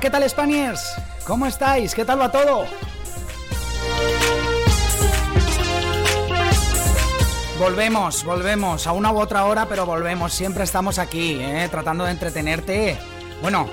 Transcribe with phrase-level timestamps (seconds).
[0.00, 0.94] ¿Qué tal, Spaniers?
[1.26, 1.94] ¿Cómo estáis?
[1.94, 2.66] ¿Qué tal va todo?
[7.58, 10.32] Volvemos, volvemos, a una u otra hora, pero volvemos.
[10.32, 11.68] Siempre estamos aquí, ¿eh?
[11.70, 12.96] tratando de entretenerte.
[13.42, 13.68] Bueno,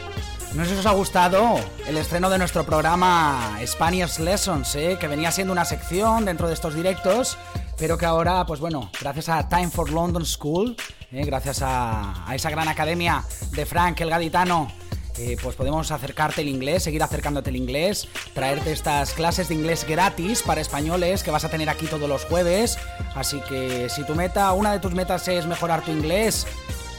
[0.56, 4.98] no sé si os ha gustado el estreno de nuestro programa Spanish Lessons, ¿eh?
[5.00, 7.38] que venía siendo una sección dentro de estos directos,
[7.78, 10.76] pero que ahora, pues bueno, gracias a Time for London School,
[11.12, 11.24] ¿eh?
[11.24, 14.72] gracias a, a esa gran academia de Frank el Gaditano,
[15.18, 19.86] eh, pues podemos acercarte el inglés, seguir acercándote el inglés, traerte estas clases de inglés
[19.88, 22.78] gratis para españoles que vas a tener aquí todos los jueves.
[23.16, 26.46] Así que si tu meta, una de tus metas es mejorar tu inglés,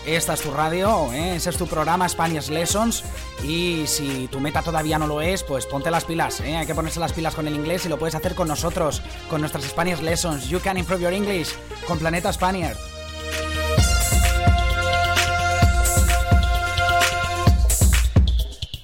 [0.06, 1.34] esta es tu radio, ¿eh?
[1.34, 3.02] ese es tu programa Spanish Lessons.
[3.42, 6.40] Y si tu meta todavía no lo es, pues ponte las pilas.
[6.40, 6.56] ¿eh?
[6.56, 9.40] Hay que ponerse las pilas con el inglés y lo puedes hacer con nosotros, con
[9.40, 10.48] nuestras Spanish Lessons.
[10.48, 11.52] You can improve your English
[11.88, 12.95] con Planeta Spaniard.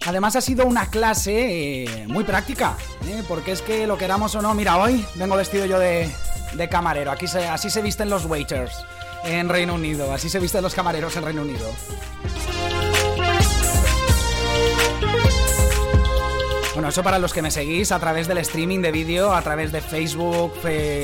[0.06, 3.22] Además ha sido una clase eh, muy práctica, ¿eh?
[3.28, 6.10] porque es que lo queramos o no, mira, hoy vengo vestido yo de,
[6.70, 8.72] camarero, Aquí así se visten los waiters
[9.24, 11.66] en Reino Unido, así se visten los camareros en Reino Unido.
[16.74, 19.70] Bueno, eso para los que me seguís a través del streaming de vídeo, a través
[19.70, 20.54] de Facebook,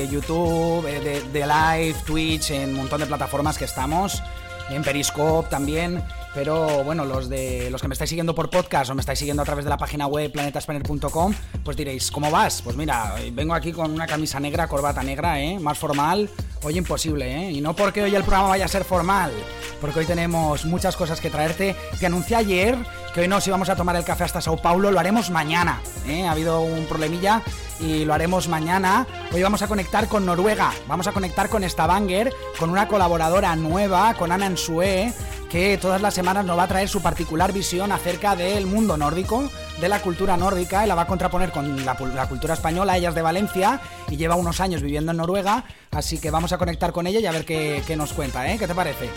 [0.09, 4.21] YouTube, eh, de, de Live, Twitch, en un montón de plataformas que estamos,
[4.69, 6.03] en Periscope también.
[6.33, 9.41] Pero bueno, los de los que me estáis siguiendo por podcast o me estáis siguiendo
[9.41, 12.61] a través de la página web planetaspanner.com, pues diréis, ¿cómo vas?
[12.61, 15.59] Pues mira, vengo aquí con una camisa negra, corbata negra, ¿eh?
[15.59, 16.29] Más formal.
[16.61, 17.51] Hoy imposible, ¿eh?
[17.51, 19.31] Y no porque hoy el programa vaya a ser formal,
[19.79, 21.73] porque hoy tenemos muchas cosas que traerte.
[21.99, 22.77] Te anuncié ayer
[23.13, 26.27] que hoy nos íbamos a tomar el café hasta Sao Paulo, lo haremos mañana, ¿eh?
[26.27, 27.43] Ha habido un problemilla
[27.79, 29.07] y lo haremos mañana.
[29.31, 34.13] Hoy vamos a conectar con Noruega, vamos a conectar con Stavanger, con una colaboradora nueva,
[34.15, 35.13] con Ana Ensue,
[35.49, 39.49] que todas las semanas nos va a traer su particular visión acerca del mundo nórdico,
[39.79, 42.97] de la cultura nórdica, y la va a contraponer con la, cultura española.
[42.97, 46.57] Ella es de Valencia y lleva unos años viviendo en Noruega, así que vamos a
[46.57, 48.57] conectar con ella y a ver qué, qué nos cuenta, ¿eh?
[48.57, 49.09] ¿Qué te parece?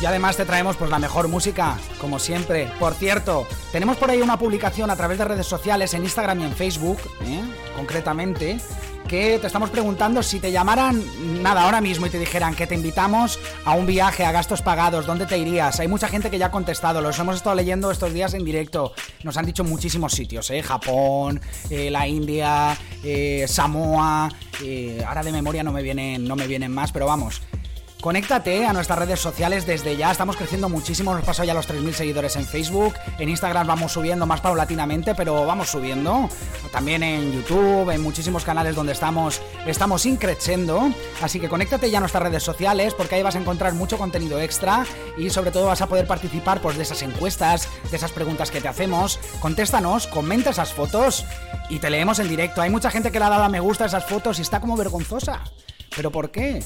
[0.00, 2.70] Y además te traemos pues la mejor música, como siempre.
[2.78, 6.44] Por cierto, tenemos por ahí una publicación a través de redes sociales, en Instagram y
[6.44, 7.40] en Facebook, ¿eh?
[7.74, 8.58] concretamente,
[9.06, 11.02] que te estamos preguntando si te llamaran
[11.42, 15.06] nada ahora mismo y te dijeran que te invitamos a un viaje a gastos pagados,
[15.06, 15.78] ¿dónde te irías?
[15.80, 18.92] Hay mucha gente que ya ha contestado, los hemos estado leyendo estos días en directo.
[19.22, 20.62] Nos han dicho muchísimos sitios, ¿eh?
[20.62, 21.40] Japón,
[21.70, 24.28] eh, la India, eh, Samoa.
[25.06, 27.42] ahora de memoria no me vienen, no me vienen más, pero vamos.
[28.00, 31.92] Conéctate a nuestras redes sociales desde ya, estamos creciendo muchísimo, hemos pasado ya los 3.000
[31.92, 36.28] seguidores en Facebook, en Instagram vamos subiendo más paulatinamente, pero vamos subiendo,
[36.70, 40.90] también en YouTube, en muchísimos canales donde estamos, estamos increciendo,
[41.22, 44.38] así que conéctate ya a nuestras redes sociales porque ahí vas a encontrar mucho contenido
[44.40, 44.84] extra
[45.16, 48.60] y sobre todo vas a poder participar pues, de esas encuestas, de esas preguntas que
[48.60, 51.24] te hacemos, contéstanos, comenta esas fotos
[51.70, 53.84] y te leemos en directo, hay mucha gente que le ha dado a me gusta
[53.84, 55.42] a esas fotos y está como vergonzosa,
[55.96, 56.62] ¿pero por qué?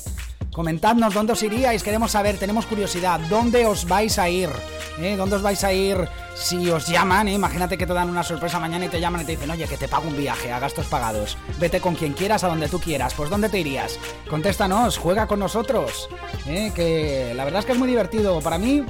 [0.53, 4.51] Comentadnos dónde os iríais, queremos saber, tenemos curiosidad, dónde os vais a ir,
[4.99, 5.15] ¿Eh?
[5.17, 7.35] dónde os vais a ir si os llaman, ¿eh?
[7.35, 9.77] imagínate que te dan una sorpresa mañana y te llaman y te dicen, oye, que
[9.77, 13.15] te pago un viaje a gastos pagados, vete con quien quieras a donde tú quieras,
[13.15, 13.99] pues ¿dónde te irías?
[14.29, 16.09] Contéstanos, juega con nosotros,
[16.47, 16.73] ¿eh?
[16.75, 18.85] que la verdad es que es muy divertido, para mí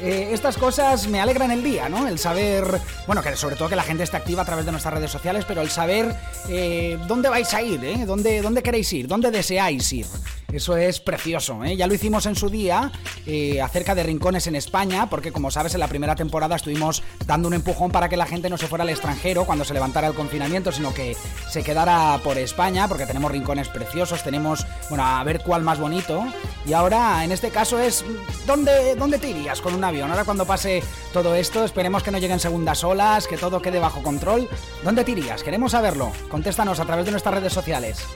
[0.00, 2.08] eh, estas cosas me alegran el día, ¿no?
[2.08, 4.94] El saber, bueno, que sobre todo que la gente esté activa a través de nuestras
[4.94, 6.16] redes sociales, pero el saber
[7.06, 8.06] dónde vais a ir, ¿eh?
[8.06, 9.06] ¿Dónde, ¿Dónde queréis ir?
[9.06, 10.06] ¿Dónde deseáis ir?
[10.54, 11.76] Eso es precioso, ¿eh?
[11.76, 12.92] Ya lo hicimos en su día
[13.26, 17.48] eh, acerca de rincones en España, porque como sabes en la primera temporada estuvimos dando
[17.48, 20.14] un empujón para que la gente no se fuera al extranjero cuando se levantara el
[20.14, 21.16] confinamiento, sino que
[21.50, 26.24] se quedara por España, porque tenemos rincones preciosos, tenemos, bueno, a ver cuál más bonito.
[26.64, 28.04] Y ahora, en este caso es,
[28.46, 30.12] ¿dónde, dónde te irías con un avión?
[30.12, 34.04] Ahora cuando pase todo esto, esperemos que no lleguen segundas olas, que todo quede bajo
[34.04, 34.48] control.
[34.84, 35.42] ¿Dónde te irías?
[35.42, 36.12] Queremos saberlo.
[36.30, 38.06] Contéstanos a través de nuestras redes sociales.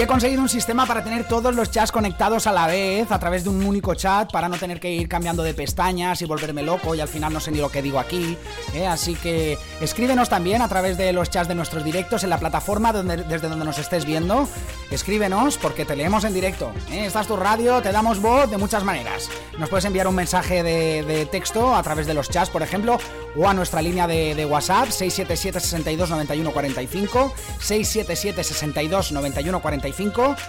[0.00, 3.42] He conseguido un sistema para tener todos los chats conectados a la vez a través
[3.42, 6.94] de un único chat para no tener que ir cambiando de pestañas y volverme loco
[6.94, 8.38] y al final no sé ni lo que digo aquí.
[8.74, 8.86] ¿eh?
[8.86, 12.92] Así que escríbenos también a través de los chats de nuestros directos en la plataforma
[12.92, 14.48] desde donde nos estés viendo.
[14.92, 16.70] Escríbenos porque te leemos en directo.
[16.92, 17.06] ¿eh?
[17.06, 19.28] Esta es tu radio, te damos voz de muchas maneras.
[19.58, 23.00] Nos puedes enviar un mensaje de, texto a través de los chats, por ejemplo,
[23.34, 29.87] o a nuestra línea de, WhatsApp 677 62 91 45 677 62 91 45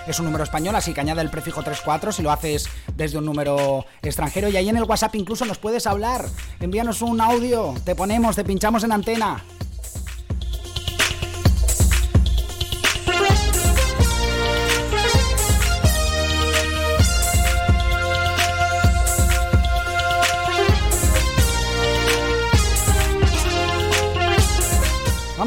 [0.08, 3.26] es un número español, así que añade el prefijo 34 si lo haces desde un
[3.26, 4.50] número extranjero.
[4.50, 6.26] Y ahí en el WhatsApp incluso nos puedes hablar.
[6.60, 9.44] Envíanos un audio, te ponemos, te pinchamos en antena.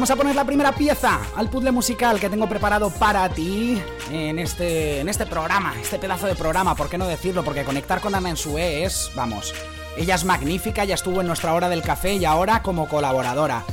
[0.03, 4.37] Vamos a poner la primera pieza al puzzle musical que tengo preparado para ti en
[4.37, 7.41] este, en este programa, este pedazo de programa, ¿por qué no decirlo?
[7.41, 9.53] Porque conectar con Ana Ensue es, vamos,
[9.95, 13.63] ella es magnífica, ya estuvo en nuestra hora del café y ahora como colaboradora.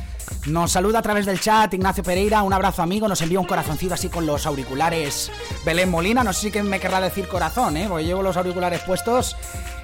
[0.45, 3.95] Nos saluda a través del chat Ignacio Pereira, un abrazo amigo, nos envía un corazoncito
[3.95, 5.29] así con los auriculares
[5.65, 7.87] Belén Molina, no sé si me querrá decir corazón, ¿eh?
[7.89, 9.35] porque llevo los auriculares puestos.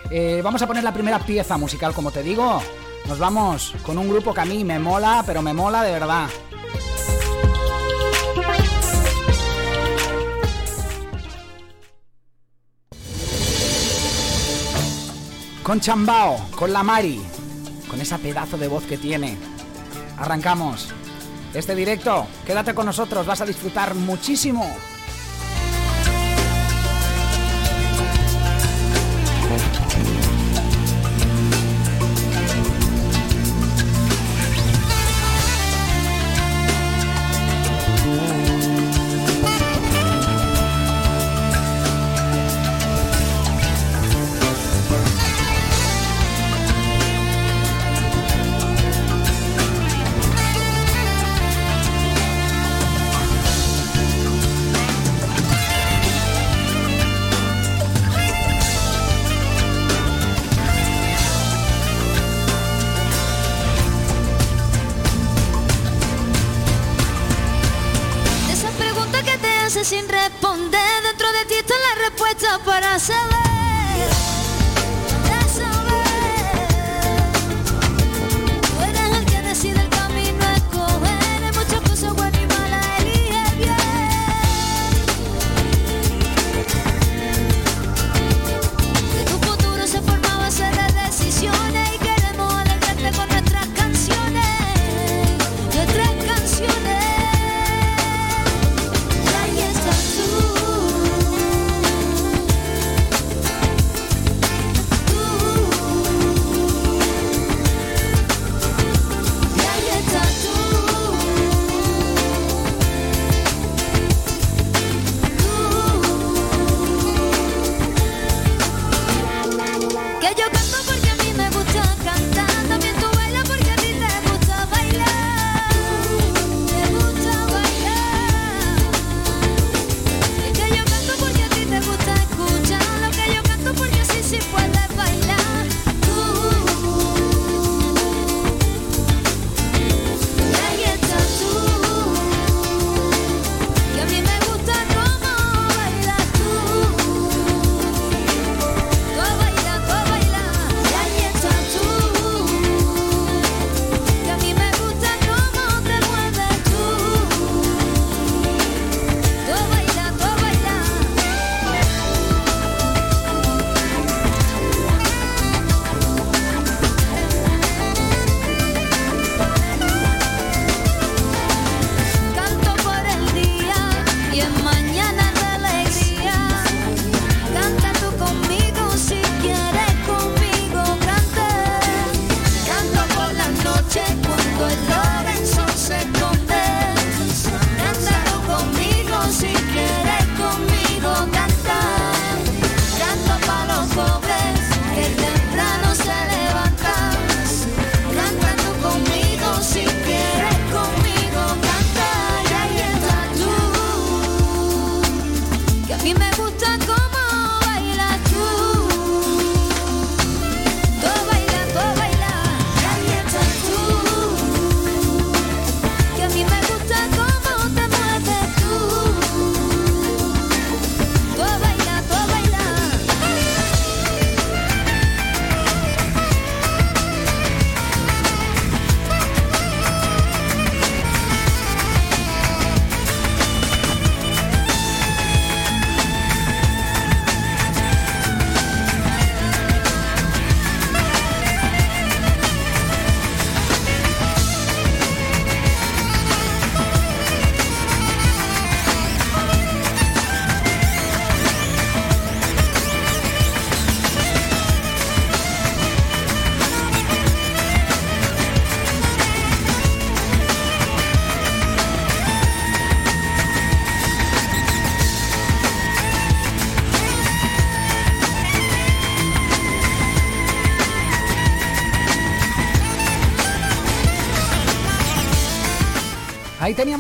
[0.10, 2.62] Eh, vamos a poner la primera pieza musical, como te digo.
[3.07, 6.27] Nos vamos con un grupo que a mí me mola, pero me mola de verdad.
[15.63, 17.21] Con Chambao, con la Mari,
[17.89, 19.38] con esa pedazo de voz que tiene.
[20.18, 20.89] Arrancamos.
[21.53, 24.75] Este directo, quédate con nosotros, vas a disfrutar muchísimo.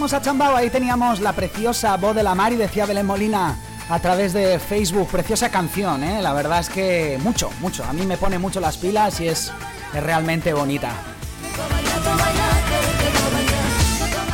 [0.07, 3.57] Teníamos a Chambao, ahí teníamos la preciosa voz de la mar y decía Belén Molina
[3.89, 5.09] a través de Facebook.
[5.09, 6.21] Preciosa canción, ¿eh?
[6.21, 7.83] La verdad es que mucho, mucho.
[7.83, 9.51] A mí me pone mucho las pilas y es,
[9.93, 10.91] es realmente bonita.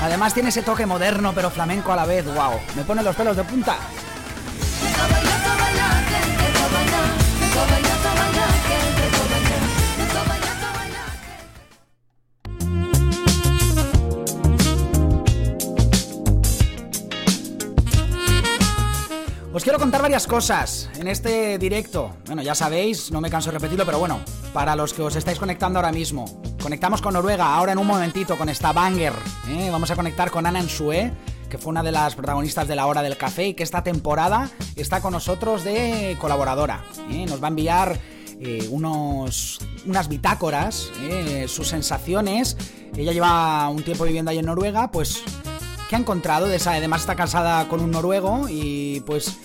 [0.03, 2.24] Además tiene ese toque moderno pero flamenco a la vez.
[2.24, 2.60] ¡Wow!
[2.75, 3.77] Me pone los pelos de punta.
[20.13, 22.15] Varias cosas en este directo.
[22.27, 24.20] Bueno, ya sabéis, no me canso de repetirlo, pero bueno,
[24.53, 26.39] para los que os estáis conectando ahora mismo.
[26.62, 29.12] Conectamos con Noruega, ahora en un momentito, con esta banger.
[29.50, 29.70] ¿eh?
[29.72, 31.12] Vamos a conectar con Ana Ensue,
[31.50, 34.51] que fue una de las protagonistas de la hora del café y que esta temporada
[34.75, 36.84] está con nosotros de colaboradora.
[37.10, 37.25] ¿eh?
[37.27, 38.00] Nos va a enviar
[38.39, 40.91] eh, unos, unas bitácoras,
[41.48, 42.55] sus sensaciones.
[42.96, 45.24] Ella lleva un tiempo viviendo ahí en Noruega, pues
[45.89, 46.74] ¿qué ha encontrado de esa?
[46.74, 49.39] Además está casada con un noruego y pues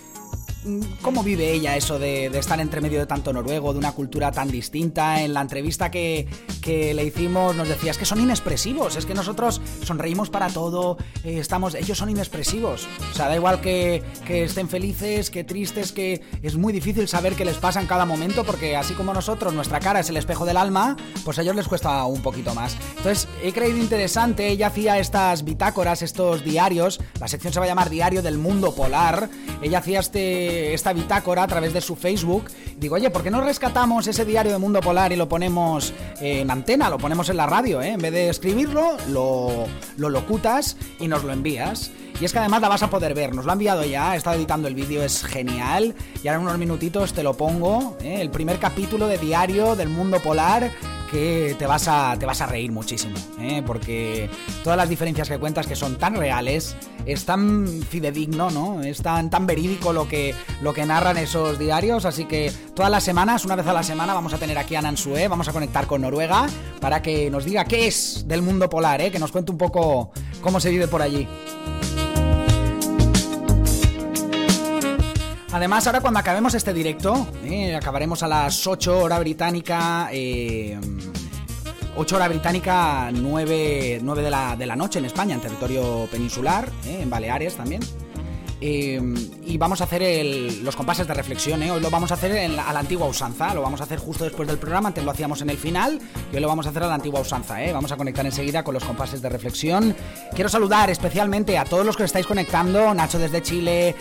[1.03, 4.51] ¿Cómo vive ella eso de, estar entre medio de tanto noruego, de una cultura tan
[4.51, 5.23] distinta?
[5.23, 6.27] En la entrevista que,
[6.69, 11.39] le hicimos nos decía, es que son inexpresivos, es que nosotros sonreímos para todo, eh,
[11.39, 12.87] estamos, ellos son inexpresivos.
[13.11, 17.47] O sea, da igual que, estén felices, que tristes, que es muy difícil saber qué
[17.47, 20.59] les pasa en cada momento, porque así como nosotros, nuestra cara es el espejo del
[20.59, 22.77] alma, pues a ellos les cuesta un poquito más.
[22.99, 27.69] Entonces, he creído interesante, ella hacía estas bitácoras, estos diarios, la sección se va a
[27.69, 29.31] llamar Diario del Mundo Polar,
[29.63, 32.45] ella hacía este esta bitácora a través de su Facebook.
[32.79, 36.50] Digo, oye, ¿por qué no rescatamos ese diario de Mundo Polar y lo ponemos en
[36.50, 37.81] antena, lo ponemos en la radio?
[37.83, 37.91] Eh?
[37.91, 41.91] En vez de escribirlo, lo, lo locutas y nos lo envías.
[42.21, 44.17] Y es que además la vas a poder ver, nos lo ha enviado ya, he
[44.17, 45.95] estado editando el vídeo, es genial.
[46.23, 48.21] Y ahora en unos minutitos te lo pongo, ¿eh?
[48.21, 50.73] el primer capítulo de Diario del Mundo Polar
[51.09, 53.62] que te vas a, te vas a reír muchísimo, ¿eh?
[53.67, 54.31] porque
[54.62, 58.83] todas las diferencias que cuentas que son tan reales, es tan fidedigno, ¿no?
[58.83, 63.45] Es tan, verídico lo que, lo que narran esos diarios, así que todas las semanas,
[63.45, 66.03] una vez a la semana, vamos a tener aquí a Nansue, vamos a conectar con
[66.03, 66.47] Noruega
[66.81, 69.11] para que nos diga qué es del mundo polar, ¿eh?
[69.11, 71.27] que nos cuente un poco cómo se vive por allí.
[75.50, 80.78] Además, ahora cuando acabemos este directo, eh, acabaremos a las 8 hora británica, eh,
[81.97, 86.69] 8 hora británica, 9, 9 de, la, de, la, noche en España, en territorio peninsular,
[86.85, 87.81] eh, en Baleares también.
[88.61, 89.00] Eh,
[89.47, 90.03] y vamos a hacer
[90.62, 91.62] los compases de reflexión.
[91.62, 91.71] ¿eh?
[91.71, 93.55] Hoy lo vamos a hacer a la antigua usanza.
[93.55, 94.88] Lo vamos a hacer justo después del programa.
[94.88, 96.00] Antes lo hacíamos en el final.
[96.33, 97.62] Y hoy lo vamos a hacer a la antigua usanza.
[97.62, 97.73] ¿eh?
[97.73, 99.95] Vamos a conectar enseguida con los compases de reflexión.
[100.35, 102.93] Quiero saludar especialmente a todos los que estáis conectando.
[102.95, 103.95] Nacho desde Chile.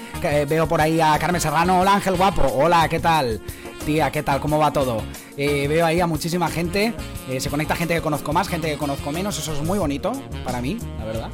[0.48, 1.82] veo por ahí a Carmen Serrano.
[1.82, 2.48] Hola Ángel Guapo.
[2.56, 3.40] Hola, ¿qué tal?
[3.86, 4.40] Tía, ¿qué tal?
[4.40, 5.02] ¿Cómo va todo?
[5.38, 6.94] veo ahí a muchísima gente.
[7.40, 9.38] se conecta gente que conozco más, gente que conozco menos.
[9.38, 10.12] Eso es muy bonito
[10.44, 11.30] para mí, la verdad.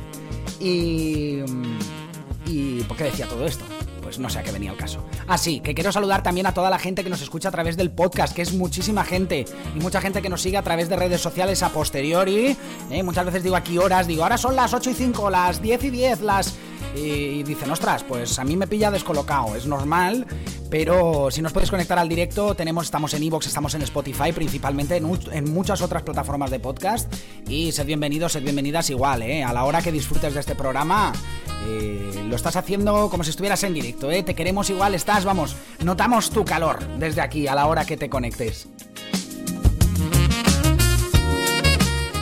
[0.59, 1.39] Y.
[2.45, 3.63] ¿Y por qué decía todo esto?
[4.01, 5.03] Pues no sé a qué venía el caso.
[5.27, 7.77] Así ah, que quiero saludar también a toda la gente que nos escucha a través
[7.77, 9.45] del podcast, que es muchísima gente.
[9.75, 12.57] Y mucha gente que nos sigue a través de redes sociales a posteriori.
[12.91, 13.03] ¿eh?
[13.03, 15.89] Muchas veces digo aquí horas, digo, ahora son las 8 y 5, las 10 y
[15.89, 16.53] 10, las
[16.95, 20.25] y dicen, ostras, pues a mí me pilla descolocado, es normal,
[20.69, 24.97] pero si nos podéis conectar al directo, tenemos, estamos en Evox, estamos en Spotify, principalmente
[24.97, 27.13] en, muchas otras plataformas de podcast.
[27.47, 29.43] Y sed bienvenidos, sed bienvenidas igual, ¿eh?
[29.43, 31.13] A la hora que disfrutes de este programa,
[31.67, 34.23] eh, lo estás haciendo como si estuvieras en directo, ¿eh?
[34.23, 38.09] Te queremos igual, estás, vamos, notamos tu calor desde aquí a la hora que te
[38.09, 38.67] conectes.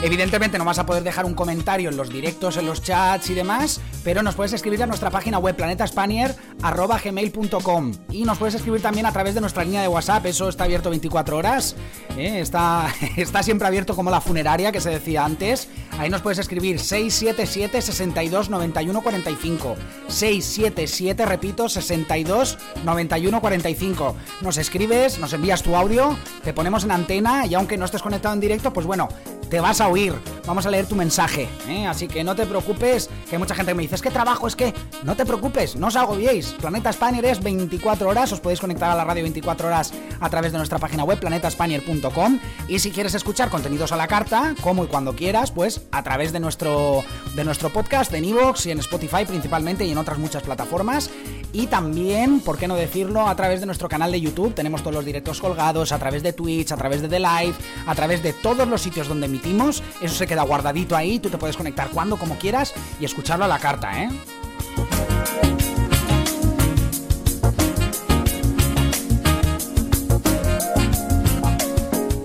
[0.02, 3.34] Evidentemente no vas a poder dejar un comentario en los directos, en los chats y
[3.34, 9.06] demás, pero nos puedes escribir a nuestra página web planetaspanier.gmail.com y nos puedes escribir también
[9.06, 11.76] a través de nuestra línea de WhatsApp, eso está abierto 24 horas,
[12.16, 12.40] ¿eh?
[12.40, 15.68] está, está siempre abierto como la funeraria que se decía antes.
[15.98, 19.76] Ahí nos puedes escribir 677 62 91 45.
[20.08, 24.16] 677, repito, 62 91 45.
[24.40, 28.34] Nos escribes, nos envías tu audio, te ponemos en antena y aunque no estés conectado
[28.34, 29.06] en directo, pues bueno,
[29.52, 30.14] te vas a oír.
[30.46, 31.46] Vamos a leer tu mensaje.
[31.68, 31.86] ¿eh?
[31.86, 34.72] Así que no te preocupes, que mucha gente me dice, es que trabajo, es que
[35.04, 36.54] no te preocupes, no os agobiéis.
[36.58, 40.52] Planeta Spanier es 24 horas, os podéis conectar a la radio 24 horas a través
[40.52, 44.86] de nuestra página web planetaspanier.com y si quieres escuchar contenidos a la carta, como y
[44.86, 47.04] cuando quieras, pues a través de nuestro,
[47.36, 51.10] de nuestro podcast en Evox y en Spotify principalmente y en otras muchas plataformas.
[51.52, 53.28] Y también, ¿por qué no decirlo?
[53.28, 56.32] A través de nuestro canal de YouTube tenemos todos los directos colgados, a través de
[56.32, 57.54] Twitch, a través de The Live,
[57.86, 61.56] a través de todos los sitios donde eso se queda guardadito ahí, tú te puedes
[61.56, 64.08] conectar cuando, como quieras y escucharlo a la carta, ¿eh?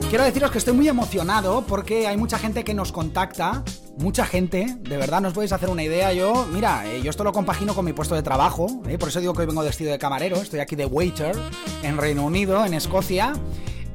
[0.09, 3.63] Quiero deciros que estoy muy emocionado porque hay mucha gente que nos contacta
[3.97, 6.13] mucha gente, de verdad, no os podéis hacer una idea.
[6.13, 9.19] Yo, mira, eh, yo esto lo compagino con mi puesto de trabajo, eh, por eso
[9.19, 11.35] digo que hoy vengo vestido de camarero, estoy aquí de waiter
[11.83, 13.33] en Reino Unido, en Escocia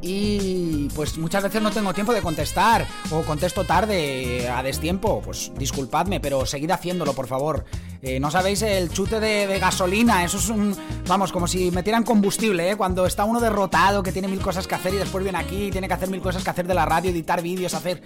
[0.03, 5.23] y pues muchas veces no tengo tiempo de contestar o contesto tarde a destiempo.
[5.25, 7.65] Pues disculpadme, pero seguid haciéndolo, por favor.
[8.03, 10.77] Eh, no sabéis el chute de, gasolina, eso es un...
[11.07, 12.77] Vamos, como si metieran combustible, ¿eh?
[12.77, 15.71] Cuando está uno derrotado, que tiene mil cosas que hacer y después viene aquí y
[15.71, 18.03] tiene que hacer mil cosas que hacer de la radio, editar vídeos, hacer...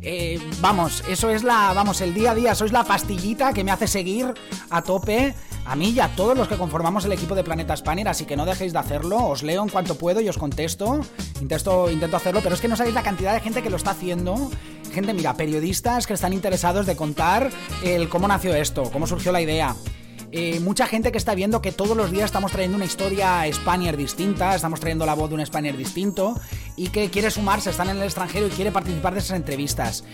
[0.00, 3.72] Eh, vamos, eso es la, vamos, el día a día, sois la pastillita que me
[3.72, 4.32] hace seguir
[4.70, 5.34] a tope
[5.66, 8.36] a mí y a todos los que conformamos el equipo de Planeta Spanier, así que
[8.36, 11.00] no dejéis de hacerlo, os leo en cuanto puedo y os contesto,
[11.40, 13.90] intento, intento hacerlo, pero es que no sabéis la cantidad de gente que lo está
[13.90, 14.50] haciendo,
[14.92, 17.50] gente, mira, periodistas que están interesados de contar
[17.82, 19.74] el cómo nació esto, cómo surgió la idea.
[20.30, 23.96] Eh, mucha gente que está viendo que todos los días estamos trayendo una historia Spanier
[23.96, 26.38] distinta, estamos trayendo la voz de un Spanier distinto
[26.76, 30.04] y que quiere sumarse, están en el extranjero y quiere participar de esas entrevistas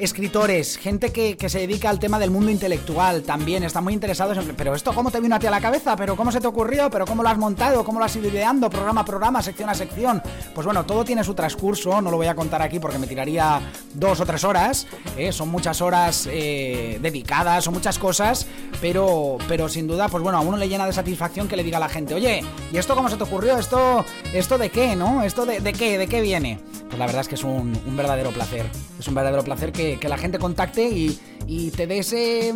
[0.00, 4.54] escritores, gente que, se dedica al tema del mundo intelectual también, están muy interesados en...
[4.56, 5.96] Pero esto, ¿cómo te vino a ti a la cabeza?
[5.96, 6.90] ¿Pero cómo se te ocurrió?
[6.90, 7.84] ¿Pero cómo lo has montado?
[7.84, 8.70] ¿Cómo lo has ido ideando?
[8.70, 10.22] Programa a programa, sección a sección.
[10.54, 13.60] Pues bueno, todo tiene su transcurso, no lo voy a contar aquí porque me tiraría
[13.94, 14.86] dos o tres horas.
[15.16, 15.32] ¿eh?
[15.32, 18.46] Son muchas horas eh, dedicadas, son muchas cosas,
[18.80, 21.76] pero, pero sin duda, pues bueno, a uno le llena de satisfacción que le diga
[21.76, 23.58] a la gente, oye, ¿y esto cómo se te ocurrió?
[23.58, 25.22] ¿Esto, esto de qué, no?
[25.22, 25.98] ¿Esto de, de qué?
[25.98, 26.58] ¿De qué viene?
[26.90, 28.66] Pues la verdad es que es un, un verdadero placer.
[28.98, 32.54] Es un verdadero placer que que, la gente contacte y, te dé ese,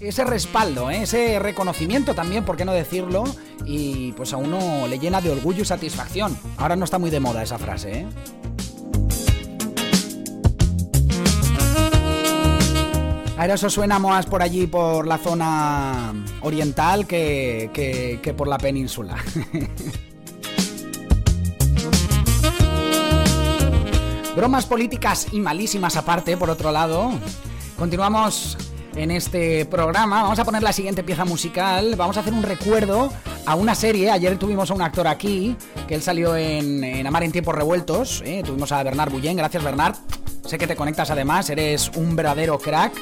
[0.00, 1.02] ese respaldo, ¿eh?
[1.02, 3.24] ese reconocimiento también, por qué no decirlo,
[3.64, 6.36] y pues a uno le llena de orgullo y satisfacción.
[6.56, 8.06] Ahora no está muy de moda esa frase, ¿eh?
[13.38, 17.70] Ahora eso suena más por allí, por la zona oriental, que,
[18.22, 19.16] que por la península.
[24.36, 27.10] Bromas políticas y malísimas aparte, por otro lado.
[27.78, 28.58] Continuamos
[28.94, 30.24] en este programa.
[30.24, 31.94] Vamos a poner la siguiente pieza musical.
[31.96, 33.10] Vamos a hacer un recuerdo
[33.46, 34.10] a una serie.
[34.10, 35.56] Ayer tuvimos a un actor aquí,
[35.88, 38.22] que él salió en, Amar en tiempos revueltos.
[38.26, 38.42] ¿eh?
[38.44, 39.38] Tuvimos a Bernard Bullén.
[39.38, 39.96] Gracias, Bernard.
[40.44, 42.92] Sé que te conectas además, eres un verdadero crack.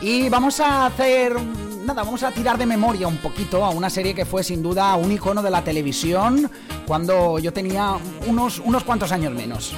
[0.00, 1.36] Y vamos a hacer
[1.84, 4.94] nada, vamos a tirar de memoria un poquito a una serie que fue sin duda
[4.94, 6.50] un icono de la televisión
[6.86, 9.74] cuando yo tenía unos, unos cuantos años menos.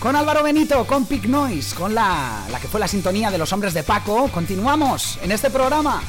[0.00, 3.52] Con Álvaro Benito, con Pick Noise, con la, la que fue la sintonía de los
[3.52, 6.02] hombres de Paco, continuamos en este programa.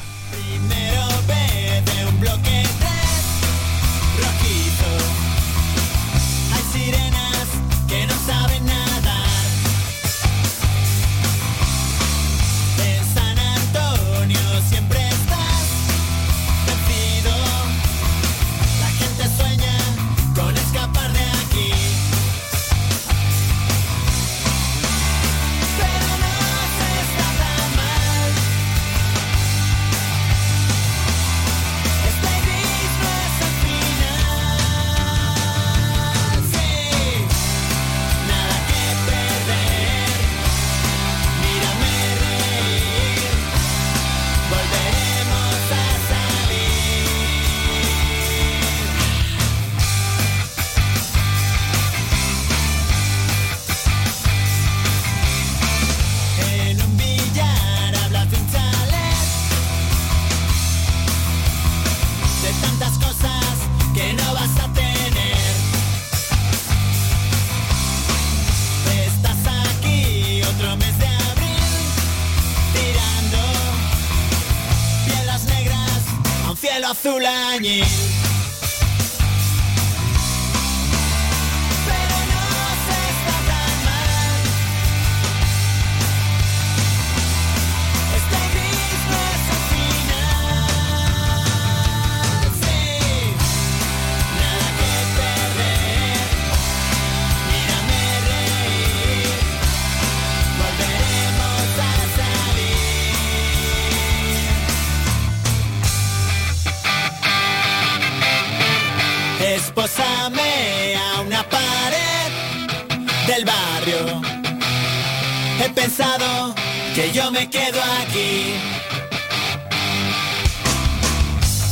[115.64, 116.54] he pensado
[116.94, 118.54] que yo me quedo aquí.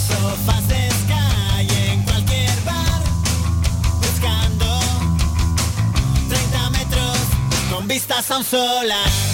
[0.09, 3.03] Sofás de Sky en cualquier bar,
[4.01, 4.81] buscando
[6.29, 7.19] 30 metros
[7.71, 9.30] con vistas a un solar.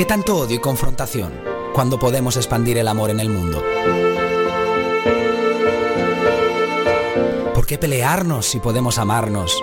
[0.00, 1.30] Qué tanto odio y confrontación
[1.74, 3.62] cuando podemos expandir el amor en el mundo?
[7.54, 9.62] ¿Por qué pelearnos si podemos amarnos?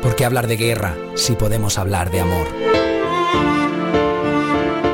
[0.00, 2.46] ¿Por qué hablar de guerra si podemos hablar de amor?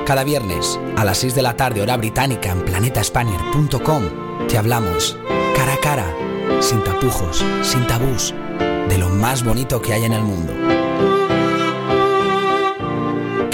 [0.07, 5.19] Cada viernes a las 6 de la tarde hora británica en planetaspanier.com te hablamos
[5.55, 6.17] cara a cara,
[6.61, 8.35] sin tapujos, sin tabús,
[8.89, 10.64] de lo más bonito que hay en el mundo.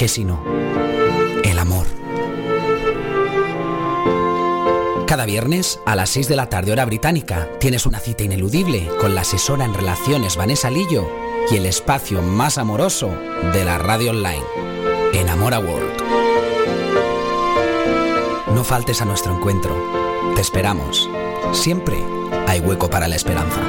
[0.00, 0.42] ¿Qué si no?
[1.44, 1.86] El amor.
[5.06, 9.14] Cada viernes a las 6 de la tarde hora británica tienes una cita ineludible con
[9.14, 11.06] la asesora en relaciones Vanessa Lillo
[11.50, 13.10] y el espacio más amoroso
[13.52, 14.42] de la radio online,
[15.12, 16.02] Enamora World.
[18.54, 19.76] No faltes a nuestro encuentro.
[20.34, 21.10] Te esperamos.
[21.52, 21.98] Siempre
[22.46, 23.60] hay hueco para la esperanza.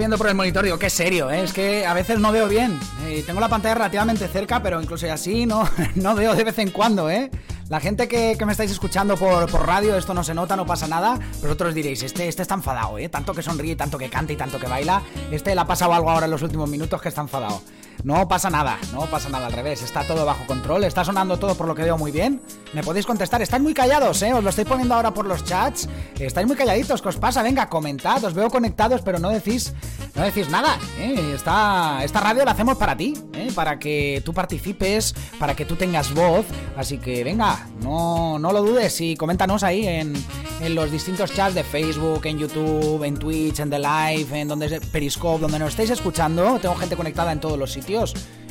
[0.00, 1.42] Viendo por el monitor digo, qué serio, ¿eh?
[1.42, 2.80] es que a veces no veo bien.
[3.26, 7.10] Tengo la pantalla relativamente cerca, pero incluso así no, no veo de vez en cuando,
[7.10, 7.30] ¿eh?
[7.68, 10.64] La gente que, que me estáis escuchando por, por, radio, esto no se nota, no
[10.64, 11.20] pasa nada.
[11.42, 13.10] Vosotros diréis, este, este está enfadado, ¿eh?
[13.10, 15.02] Tanto que sonríe, tanto que canta y tanto que baila.
[15.30, 17.60] Este le ha pasado algo ahora en los últimos minutos que está enfadado.
[18.02, 21.54] No pasa nada, no pasa nada al revés, está todo bajo control, está sonando todo
[21.54, 22.40] por lo que veo muy bien.
[22.72, 24.32] Me podéis contestar, estáis muy callados, ¿eh?
[24.32, 25.88] Os lo estoy poniendo ahora por los chats.
[26.18, 27.42] Estáis muy calladitos, ¿qué os pasa?
[27.42, 29.74] Venga, comentad, os veo conectados, pero no decís,
[30.14, 31.32] no decís nada, ¿eh?
[31.34, 33.50] Esta, esta radio la hacemos para ti, ¿eh?
[33.54, 36.46] Para que tú participes, para que tú tengas voz.
[36.76, 40.14] Así que venga, no, no lo dudes y coméntanos ahí en,
[40.60, 44.80] en los distintos chats de Facebook, en YouTube, en Twitch, en The Live, en donde
[44.80, 46.58] Periscope, donde nos estéis escuchando.
[46.60, 47.89] Tengo gente conectada en todos los sitios.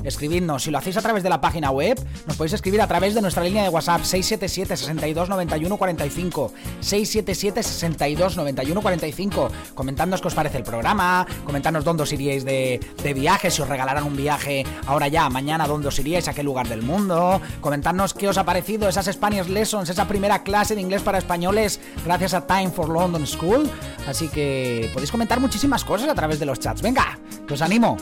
[0.04, 3.14] Escribidnos, si lo hacéis a través de la página web, nos podéis escribir a través
[3.14, 10.28] de nuestra línea de WhatsApp 677 62 91 45 677 62 91 45 comentadnos qué
[10.28, 14.16] os parece el programa, comentadnos dónde os iríais de, de viaje, si os regalaran un
[14.16, 18.38] viaje ahora ya, mañana dónde os iríais, a qué lugar del mundo, comentadnos qué os
[18.38, 22.72] ha parecido esas Spanish Lessons, esa primera clase de inglés para españoles gracias a Time
[22.72, 23.70] for London School,
[24.08, 27.98] así que podéis comentar muchísimas cosas a través de los chats, venga, que os animo.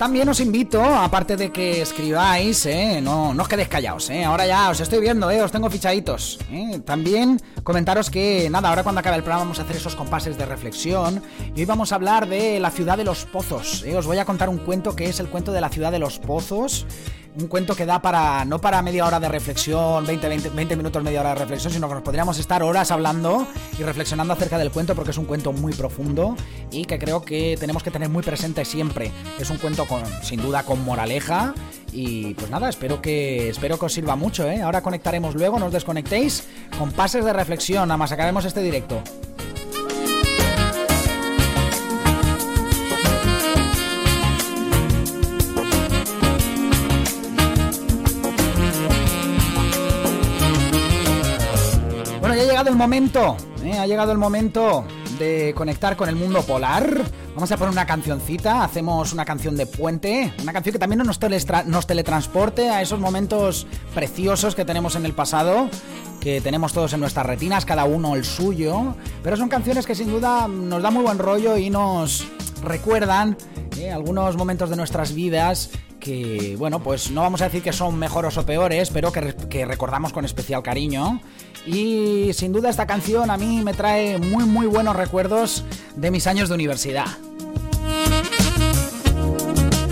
[0.00, 3.02] También os invito, aparte de que escribáis, ¿eh?
[3.02, 4.24] no, no os quedéis callados, ¿eh?
[4.24, 5.42] ahora ya os estoy viendo, ¿eh?
[5.42, 6.38] os tengo fichaditos.
[6.50, 6.80] ¿eh?
[6.86, 10.46] También comentaros que, nada, ahora cuando acabe el programa vamos a hacer esos compases de
[10.46, 11.22] reflexión
[11.54, 13.84] y hoy vamos a hablar de la ciudad de los pozos.
[13.84, 13.94] ¿eh?
[13.94, 16.18] Os voy a contar un cuento que es el cuento de la ciudad de los
[16.18, 16.86] pozos
[17.38, 21.02] un cuento que da para, no para media hora de reflexión, 20, 20, 20, minutos,
[21.02, 23.46] media hora de reflexión, sino que nos podríamos estar horas hablando
[23.78, 26.36] y reflexionando acerca del cuento porque es un cuento muy profundo
[26.72, 29.12] y que creo que tenemos que tener muy presente siempre.
[29.38, 31.54] Es un cuento con, sin duda, con moraleja
[31.92, 34.62] y pues nada, espero que, espero que os sirva mucho, ¿eh?
[34.62, 36.44] Ahora conectaremos luego, no os desconectéis,
[36.78, 39.02] con pases de reflexión, acabaremos este directo.
[52.60, 53.78] Llegado el momento, ¿eh?
[53.78, 54.84] ha llegado el momento
[55.18, 57.00] de conectar con el mundo polar.
[57.34, 61.18] Vamos a poner una cancioncita, hacemos una canción de puente, una canción que también nos,
[61.64, 65.70] nos teletransporte a esos momentos preciosos que tenemos en el pasado,
[66.20, 70.10] que tenemos todos en nuestras retinas, cada uno el suyo, pero son canciones que sin
[70.10, 72.26] duda nos dan muy buen rollo y nos
[72.62, 73.36] recuerdan
[73.78, 73.90] ¿eh?
[73.90, 78.36] algunos momentos de nuestras vidas que, bueno, pues no vamos a decir que son mejores
[78.38, 81.20] o peores, pero que, que, recordamos con especial cariño.
[81.66, 85.62] Y sin duda esta canción a mí me trae muy, muy buenos recuerdos
[85.96, 87.06] de mis años de universidad.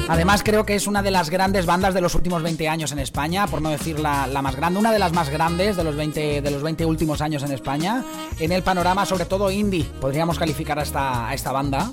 [0.09, 2.99] Además creo que es una de las grandes bandas de los últimos 20 años en
[2.99, 6.41] España, por no decir la, más grande, una de las más grandes de los, 20,
[6.41, 8.03] de los 20 últimos años en España,
[8.39, 11.93] en el panorama sobre todo indie, podríamos calificar a esta, banda.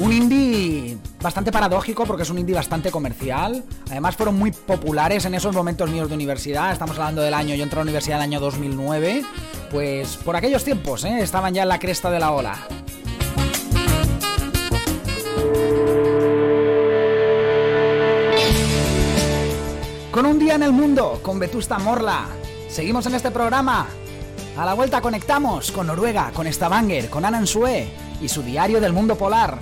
[0.00, 3.64] Un indie bastante paradójico porque es un indie bastante comercial.
[3.90, 6.72] Además fueron muy populares en esos momentos míos de universidad.
[6.72, 9.24] Estamos hablando del año, yo entré a la universidad el año 2009.
[9.70, 11.18] Pues por aquellos tiempos, ¿eh?
[11.20, 12.66] estaban ya en la cresta de la ola.
[20.58, 22.26] en el mundo con Vetusta Morla.
[22.68, 23.86] Seguimos en este programa.
[24.56, 27.86] A la vuelta conectamos con Noruega, con Stavanger, con Anan Sue
[28.20, 29.56] y su diario del mundo polar.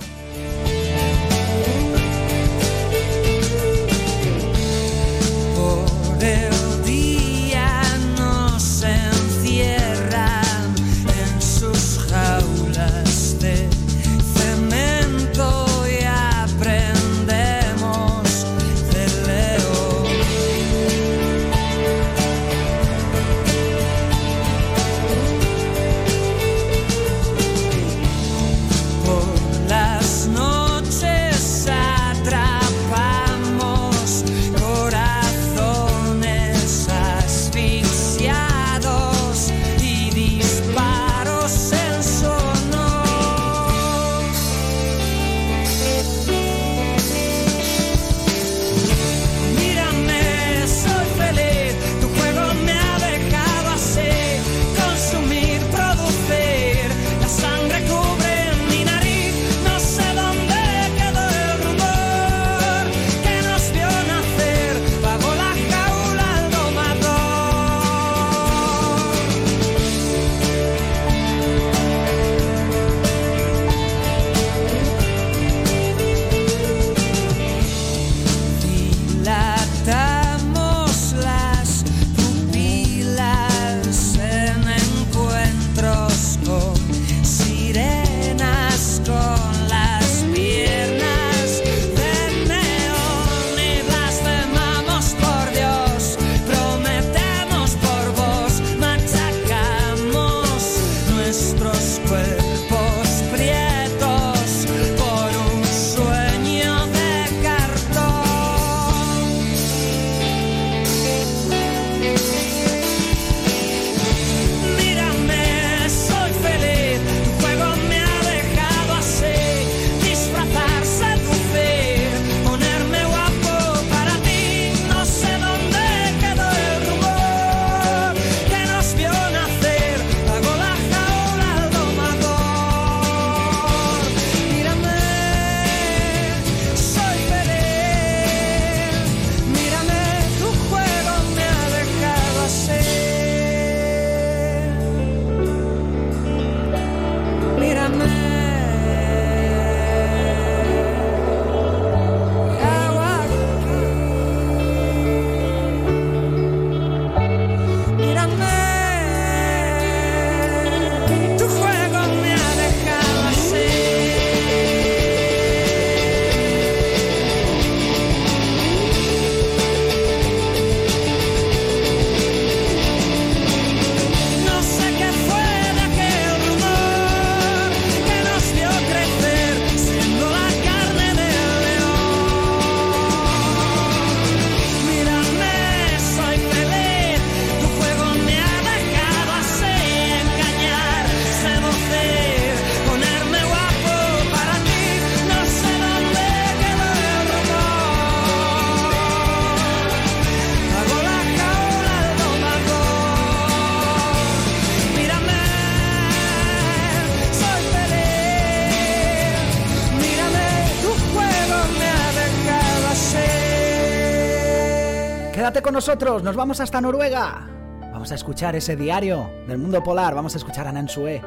[215.73, 217.47] Nosotros, nos vamos hasta Noruega.
[217.91, 221.21] Vamos a escuchar ese diario del mundo polar, vamos a escuchar a Nansue.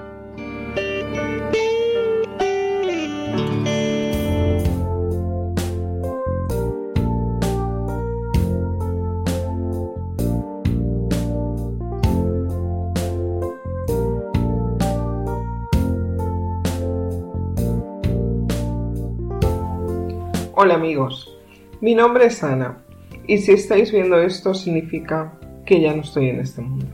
[20.54, 21.36] Hola amigos,
[21.80, 22.89] mi nombre es Ana
[23.30, 26.86] y si estáis viendo esto significa que ya no estoy en este mundo,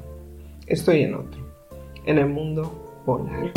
[0.67, 1.41] estoy en otro,
[2.05, 3.53] en el mundo polar.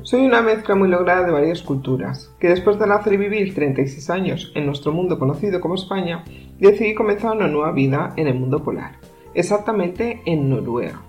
[0.00, 4.08] Soy una mezcla muy lograda de varias culturas, que después de nacer y vivir 36
[4.08, 6.24] años en nuestro mundo conocido como España,
[6.58, 8.92] decidí comenzar una nueva vida en el mundo polar,
[9.34, 11.02] exactamente en Noruega.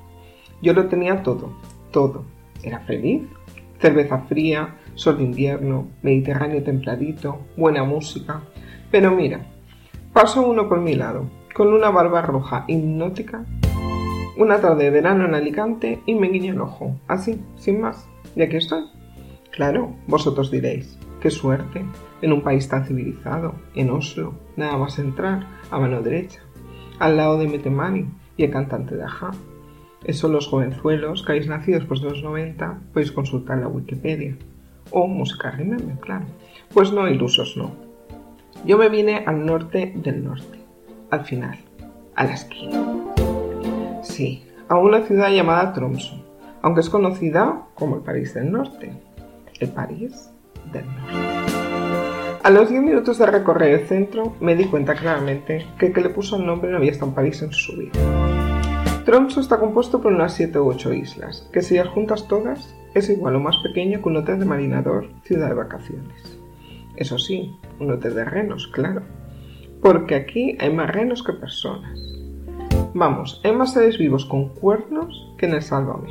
[0.61, 1.53] Yo lo tenía todo,
[1.91, 2.25] todo.
[2.63, 3.23] Era feliz,
[3.79, 8.41] cerveza fría, sol de invierno, Mediterráneo templadito, buena música.
[8.91, 9.45] Pero mira,
[10.21, 13.45] pasó uno por mi lado, con una barba roja hipnótica,
[14.35, 18.05] una tarde de verano en Alicante y me guiñó el ojo, así, sin más.
[18.35, 18.83] Y aquí estoy.
[19.49, 21.85] Claro, vosotros diréis, qué suerte,
[22.21, 26.41] en un país tan civilizado, en Oslo, nada más entrar, a mano derecha,
[26.99, 29.31] al lado de Metemani y el cantante de Aja.
[30.03, 34.35] Eso los jovenzuelos que habéis nacido después de los 90 podéis consultar la Wikipedia.
[34.91, 36.25] O música Remember, claro.
[36.73, 37.88] Pues no, ilusos no.
[38.65, 40.59] Yo me vine al norte del norte,
[41.09, 41.57] al final,
[42.15, 42.83] a la esquina.
[44.03, 46.23] Sí, a una ciudad llamada Tromso,
[46.61, 48.91] aunque es conocida como el París del Norte.
[49.59, 50.29] El París
[50.73, 52.39] del Norte.
[52.43, 56.01] A los 10 minutos de recorrer el centro me di cuenta claramente que el que
[56.01, 57.91] le puso el nombre no había estado en París en su vida.
[59.05, 63.09] Tromso está compuesto por unas 7 u 8 islas, que si las juntas todas es
[63.09, 66.38] igual o más pequeño que un hotel de marinador, ciudad de vacaciones.
[66.99, 69.01] Eso sí, un hotel de renos, claro,
[69.81, 71.97] porque aquí hay más renos que personas.
[72.93, 76.09] Vamos, hay más seres vivos con cuernos que en el Sálvame.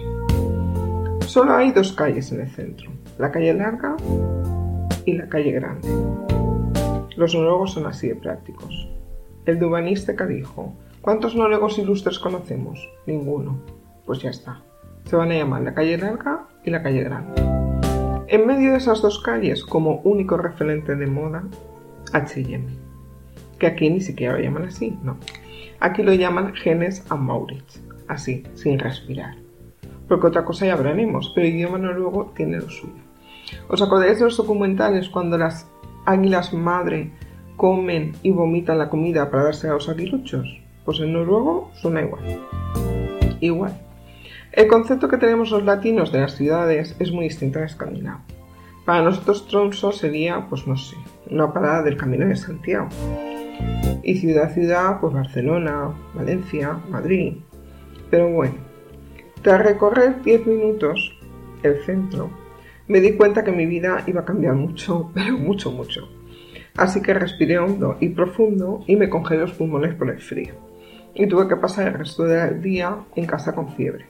[1.26, 3.96] Solo hay dos calles en el centro, la calle larga
[5.04, 5.88] y la calle grande.
[7.16, 8.88] Los noruegos son así de prácticos.
[9.44, 10.72] El Dubaniste dijo,
[11.02, 12.88] ¿cuántos noruegos ilustres conocemos?
[13.06, 13.60] Ninguno.
[14.06, 14.62] Pues ya está.
[15.04, 17.57] Se van a llamar la calle larga y la calle grande.
[18.30, 21.44] En medio de esas dos calles, como único referente de moda,
[22.12, 22.66] H&M.
[23.58, 25.16] Que aquí ni siquiera lo llaman así, no.
[25.80, 29.34] Aquí lo llaman Genes a Maurits, así, sin respirar.
[30.08, 32.92] Porque otra cosa ya veremos, pero el idioma noruego tiene lo suyo.
[33.66, 35.66] ¿Os acordáis de los documentales cuando las
[36.04, 37.12] águilas madre
[37.56, 40.46] comen y vomitan la comida para darse a los aguiluchos?
[40.84, 42.22] Pues en noruego suena igual.
[43.40, 43.87] Igual.
[44.58, 48.22] El concepto que tenemos los latinos de las ciudades es muy distinto al escandinavo.
[48.84, 50.96] Para nosotros Tromso sería, pues no sé,
[51.30, 52.88] una parada del Camino de Santiago.
[54.02, 57.34] Y ciudad ciudad, pues Barcelona, Valencia, Madrid.
[58.10, 58.56] Pero bueno,
[59.42, 61.16] tras recorrer 10 minutos
[61.62, 62.28] el centro,
[62.88, 66.08] me di cuenta que mi vida iba a cambiar mucho, pero mucho, mucho.
[66.76, 70.54] Así que respiré hondo y profundo y me congelé los pulmones por el frío.
[71.14, 74.06] Y tuve que pasar el resto del día en casa con fiebre.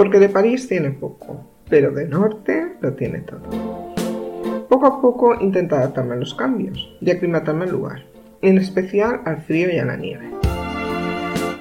[0.00, 3.42] Porque de París tiene poco, pero de norte lo tiene todo.
[4.66, 8.04] Poco a poco intenté adaptarme a los cambios y aclimatarme al lugar,
[8.40, 10.30] en especial al frío y a la nieve.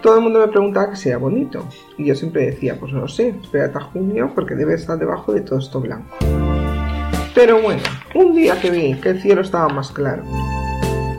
[0.01, 3.01] Todo el mundo me preguntaba que si era bonito, y yo siempre decía, pues no
[3.01, 6.15] lo sé, espérate a junio porque debe estar debajo de todo esto blanco.
[7.35, 7.83] Pero bueno,
[8.15, 10.23] un día que vi que el cielo estaba más claro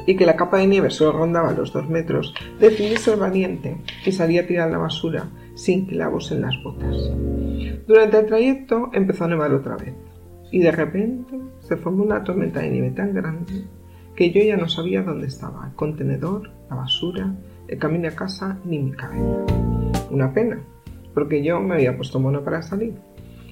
[0.07, 4.11] y que la capa de nieve solo rondaba los dos metros, decidí ser valiente y
[4.11, 5.27] salí a tirar la basura
[5.61, 6.97] sin clavos en las botas.
[7.87, 9.95] Durante el trayecto empezó a nevar otra vez
[10.51, 13.65] y de repente se formó una tormenta de nieve tan grande
[14.17, 17.35] que yo ya no sabía dónde estaba, el contenedor, la basura,
[17.69, 19.45] el camino a casa ni mi cabeza.
[20.11, 20.61] Una pena,
[21.13, 22.95] porque yo me había puesto mono para salir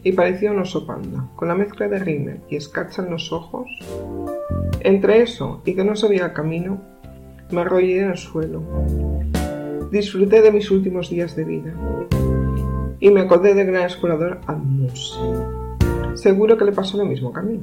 [0.03, 3.69] y parecía un oso panda, con la mezcla de rímel y escarcha en los ojos.
[4.81, 6.81] Entre eso y que no sabía el camino,
[7.51, 8.63] me arrollé en el suelo.
[9.91, 11.73] Disfruté de mis últimos días de vida
[13.01, 15.19] y me acordé del gran explorador Admuse.
[16.15, 17.61] Seguro que le pasó lo mismo que a mí.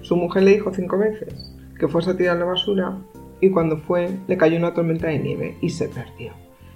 [0.00, 2.96] Su mujer le dijo cinco veces que fuese a tirar la basura
[3.40, 6.32] y cuando fue le cayó una tormenta de nieve y se perdió.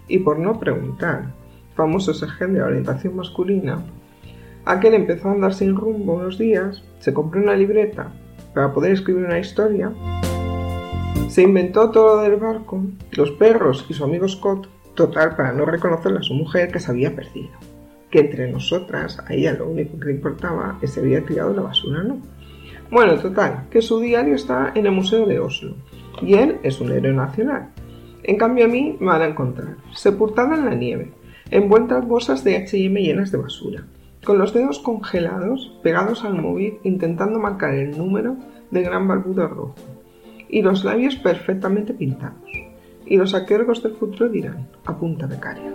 [0.08, 1.32] Y por no preguntar,
[1.74, 3.82] famoso gen de orientación masculina,
[4.64, 8.12] Aquel empezó a andar sin rumbo unos días, se compró una libreta
[8.54, 9.92] para poder escribir una historia,
[11.28, 12.80] se inventó todo lo del barco,
[13.10, 16.90] los perros y su amigo Scott, total para no reconocerle a su mujer que se
[16.90, 17.52] había perdido.
[18.10, 21.62] Que entre nosotras, a ella lo único que le importaba es si había tirado la
[21.62, 22.18] basura no.
[22.90, 25.74] Bueno, total, que su diario está en el Museo de Oslo
[26.20, 27.70] y él es un héroe nacional.
[28.22, 31.12] En cambio a mí me van a encontrar, sepultada en la nieve,
[31.50, 33.84] envuelta en bolsas de H&M llenas de basura,
[34.24, 38.36] con los dedos congelados, pegados al móvil, intentando marcar el número
[38.70, 39.74] de gran barbudo rojo,
[40.48, 42.51] y los labios perfectamente pintados.
[43.12, 45.70] Y los arqueólogos del futuro dirán, a punta de caria.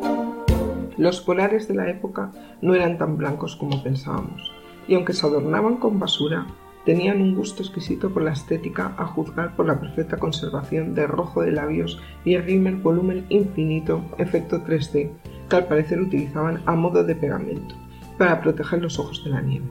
[0.97, 2.31] Los polares de la época
[2.63, 4.51] no eran tan blancos como pensábamos,
[4.88, 6.47] y aunque se adornaban con basura,
[6.83, 11.43] tenían un gusto exquisito por la estética a juzgar por la perfecta conservación de rojo
[11.43, 15.11] de labios y el rímel volumen infinito efecto 3D
[15.47, 17.75] que al parecer utilizaban a modo de pegamento
[18.17, 19.67] para proteger los ojos de la nieve.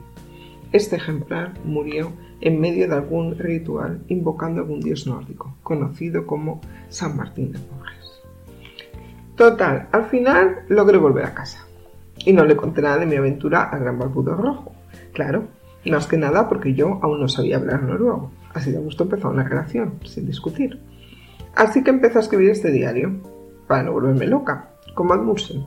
[0.71, 2.11] Este ejemplar murió
[2.41, 8.21] en medio de algún ritual invocando algún dios nórdico, conocido como San Martín de Porres.
[9.35, 11.65] Total, al final logré volver a casa.
[12.25, 14.73] Y no le conté nada de mi aventura al gran barbudo rojo.
[15.13, 15.47] Claro,
[15.85, 18.31] más que nada porque yo aún no sabía hablar noruego.
[18.53, 20.79] Así de gusto empezó una relación, sin discutir.
[21.55, 23.21] Así que empecé a escribir este diario,
[23.67, 25.65] para no volverme loca, como Admursen,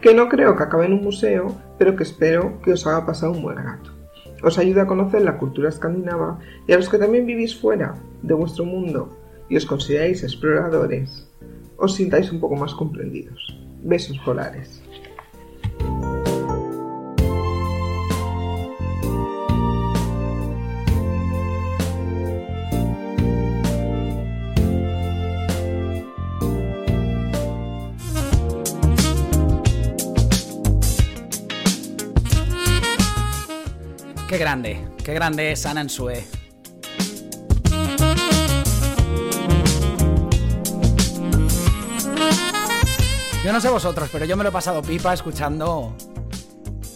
[0.00, 3.30] que no creo que acabe en un museo, pero que espero que os haga pasar
[3.30, 3.99] un buen rato.
[4.42, 8.34] Os ayude a conocer la cultura escandinava y a los que también vivís fuera de
[8.34, 9.16] vuestro mundo
[9.48, 11.28] y os consideráis exploradores,
[11.76, 13.58] os sintáis un poco más comprendidos.
[13.82, 14.79] Besos polares.
[35.04, 36.24] Qué grande es Ana Ensue.
[43.44, 45.94] Yo no sé vosotros, pero yo me lo he pasado pipa escuchando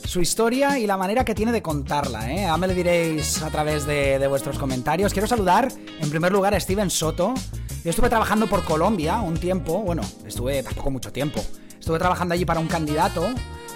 [0.05, 2.29] su historia y la manera que tiene de contarla.
[2.33, 2.43] ¿eh?
[2.43, 5.13] Ya me lo diréis a través de, de vuestros comentarios.
[5.13, 5.69] Quiero saludar
[6.01, 7.35] en primer lugar a Steven Soto.
[7.85, 11.41] Yo estuve trabajando por Colombia un tiempo, bueno, estuve tampoco mucho tiempo.
[11.79, 13.29] Estuve trabajando allí para un candidato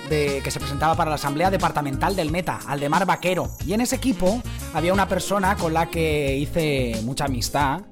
[0.08, 3.50] que se presentaba para la Asamblea Departamental del Meta, Aldemar Vaquero.
[3.66, 4.42] Y en ese equipo
[4.74, 7.82] había una persona con la que hice mucha amistad.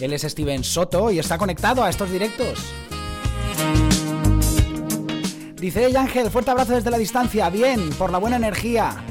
[0.00, 2.58] Él es Steven Soto y está conectado a estos directos.
[5.56, 9.04] Dice, hey Ángel, fuerte abrazo desde la distancia, bien, por la buena energía.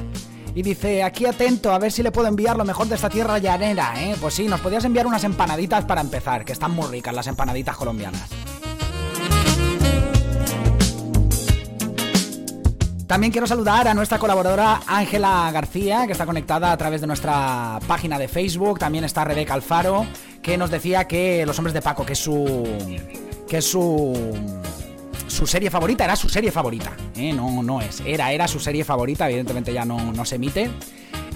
[0.54, 3.38] Y dice, aquí atento, a ver si le puedo enviar lo mejor de esta tierra
[3.38, 4.16] llanera, ¿eh?
[4.20, 7.74] Pues sí, nos podías enviar unas empanaditas para empezar, que están muy ricas las empanaditas
[7.74, 8.41] colombianas.
[13.12, 17.78] También quiero saludar a nuestra colaboradora Ángela García, que está conectada a través de nuestra
[17.86, 18.78] página de Facebook.
[18.78, 20.06] También está Rebeca Alfaro,
[20.40, 22.66] que nos decía que Los Hombres de Paco, que es su.
[23.46, 24.14] que es su.
[25.26, 26.92] su serie favorita, era su serie favorita.
[27.14, 27.34] ¿eh?
[27.34, 28.00] No, no es.
[28.06, 30.70] Era, era su serie favorita, evidentemente ya no, no se emite.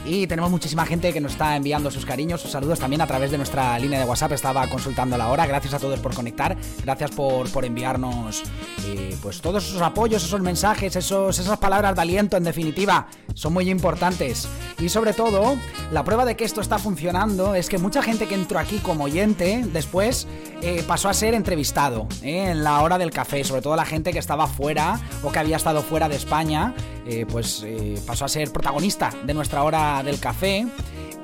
[0.06, 3.32] Y tenemos muchísima gente que nos está enviando sus cariños, sus saludos también a través
[3.32, 4.32] de nuestra línea de WhatsApp.
[4.32, 5.46] Estaba consultando la hora.
[5.46, 6.56] Gracias a todos por conectar.
[6.84, 8.44] Gracias por, por enviarnos
[8.86, 13.08] eh, pues todos esos apoyos, esos mensajes, esos, esas palabras de aliento, en definitiva.
[13.34, 14.48] Son muy importantes.
[14.78, 15.56] Y sobre todo,
[15.90, 19.04] la prueba de que esto está funcionando es que mucha gente que entró aquí como
[19.04, 20.28] oyente después
[20.62, 23.42] eh, pasó a ser entrevistado eh, en la hora del café.
[23.42, 26.74] Sobre todo la gente que estaba fuera o que había estado fuera de España.
[27.08, 30.66] Eh, pues eh, pasó a ser protagonista de nuestra hora del café.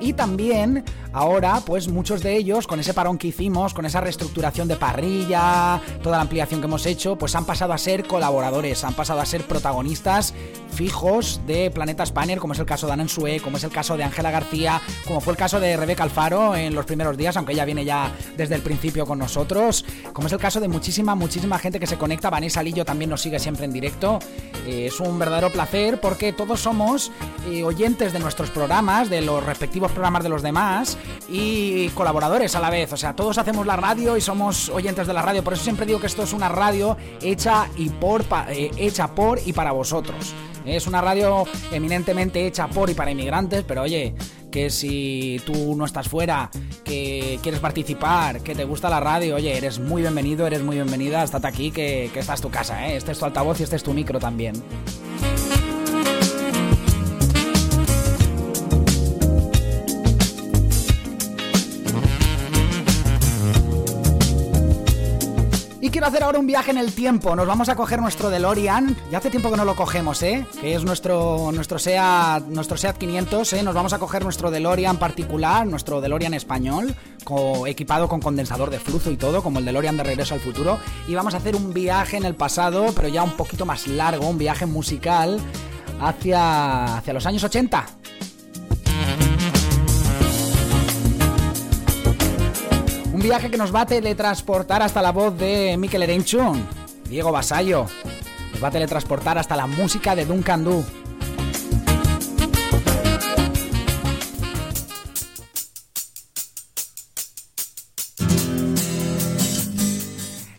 [0.01, 4.66] Y también ahora, pues muchos de ellos, con ese parón que hicimos, con esa reestructuración
[4.66, 8.95] de parrilla, toda la ampliación que hemos hecho, pues han pasado a ser colaboradores, han
[8.95, 10.35] pasado a ser protagonistas
[10.72, 13.97] fijos de Planeta Spanner, como es el caso de Ana Ensue, como es el caso
[13.97, 17.53] de Ángela García, como fue el caso de Rebeca Alfaro en los primeros días, aunque
[17.53, 21.61] ella viene ya desde el principio con nosotros, como es el caso de muchísima, muchísima
[21.61, 24.18] gente que se conecta, Vanessa Lillo también nos sigue siempre en directo,
[24.64, 27.10] Eh, es un verdadero placer porque todos somos
[27.48, 30.98] eh, oyentes de nuestros programas, de los respectivos programas de los demás
[31.30, 35.14] y colaboradores a la vez, o sea, todos hacemos la radio y somos oyentes de
[35.14, 38.70] la radio, por eso siempre digo que esto es una radio hecha y por eh,
[38.76, 40.34] hecha por y para vosotros.
[40.66, 44.14] Es una radio eminentemente hecha por y para inmigrantes, pero oye,
[44.50, 46.50] que si tú no estás fuera,
[46.84, 51.24] que quieres participar, que te gusta la radio, oye, eres muy bienvenido, eres muy bienvenida,
[51.24, 52.96] estate aquí, que, que esta es tu casa, ¿eh?
[52.96, 54.62] este es tu altavoz y este es tu micro también.
[65.93, 67.36] Quiero hacer ahora un viaje en el tiempo.
[67.36, 68.97] Nos vamos a coger nuestro DeLorean.
[69.11, 70.47] Ya hace tiempo que no lo cogemos, ¿eh?
[70.61, 73.62] Que es nuestro, nuestro, SEAT, nuestro SEAT 500, ¿eh?
[73.62, 76.95] Nos vamos a coger nuestro DeLorean particular, nuestro DeLorean español,
[77.66, 80.78] equipado con condensador de flujo y todo, como el DeLorean de Regreso al Futuro.
[81.07, 84.26] Y vamos a hacer un viaje en el pasado, pero ya un poquito más largo,
[84.26, 85.38] un viaje musical
[86.01, 87.86] hacia, hacia los años 80.
[93.22, 96.66] Viaje que nos va a teletransportar hasta la voz de Mikel Erenchun,
[97.08, 97.86] Diego Basallo.
[98.52, 100.84] Nos va a teletransportar hasta la música de Duncan Du.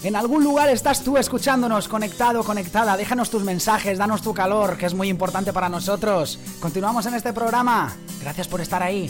[0.04, 2.96] En algún lugar estás tú escuchándonos, conectado, conectada.
[2.96, 6.40] Déjanos tus mensajes, danos tu calor, que es muy importante para nosotros.
[6.62, 7.94] Continuamos en este programa.
[8.22, 9.10] Gracias por estar ahí.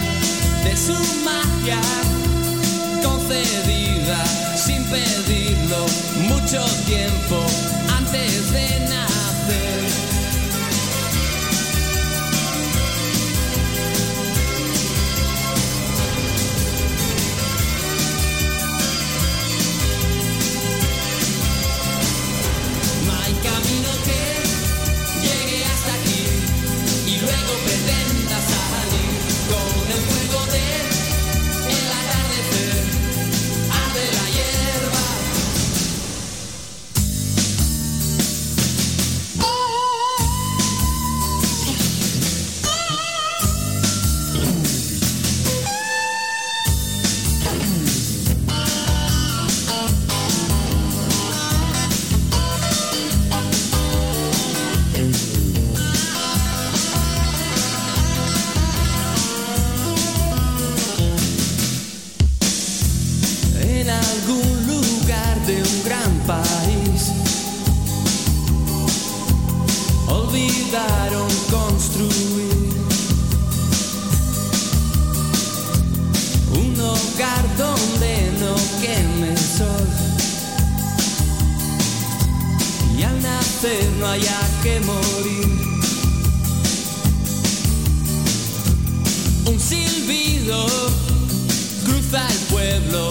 [0.81, 1.79] su magia
[3.03, 4.25] concedida
[4.57, 5.85] sin pedirlo
[6.27, 7.45] mucho tiempo
[7.97, 8.40] antes
[70.07, 72.73] Olvidaron construir
[76.53, 79.87] un hogar donde no queme el sol.
[82.97, 85.61] Y al nacer no haya que morir.
[89.47, 90.65] Un silbido
[91.85, 93.09] cruza el pueblo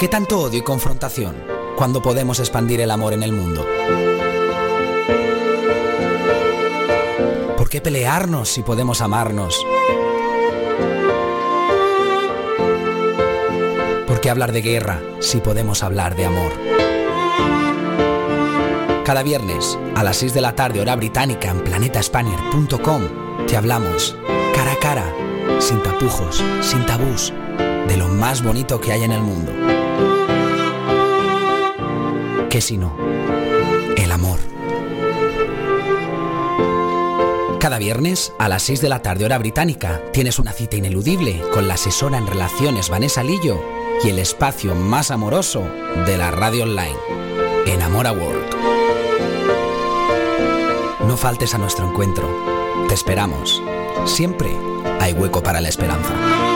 [0.00, 1.36] qué tanto odio y confrontación
[1.76, 3.66] cuando podemos expandir el amor en el mundo?
[7.58, 9.62] ¿Por qué pelearnos si podemos amarnos?
[14.06, 16.52] ¿Por qué hablar de guerra si podemos hablar de amor?
[19.04, 23.02] Cada viernes a las 6 de la tarde hora británica en planetaspanier.com
[23.46, 24.16] te hablamos
[24.54, 25.14] cara a cara,
[25.58, 27.34] sin tapujos, sin tabús,
[27.86, 29.79] de lo más bonito que hay en el mundo.
[32.50, 32.92] ¿Qué si no?
[33.96, 34.40] El amor.
[37.60, 41.68] Cada viernes a las 6 de la tarde hora británica tienes una cita ineludible con
[41.68, 43.62] la asesora en relaciones Vanessa Lillo
[44.02, 45.62] y el espacio más amoroso
[46.06, 46.96] de la radio online,
[47.66, 48.50] Enamora World.
[51.06, 52.28] No faltes a nuestro encuentro.
[52.88, 53.62] Te esperamos.
[54.06, 54.50] Siempre
[54.98, 56.49] hay hueco para la esperanza.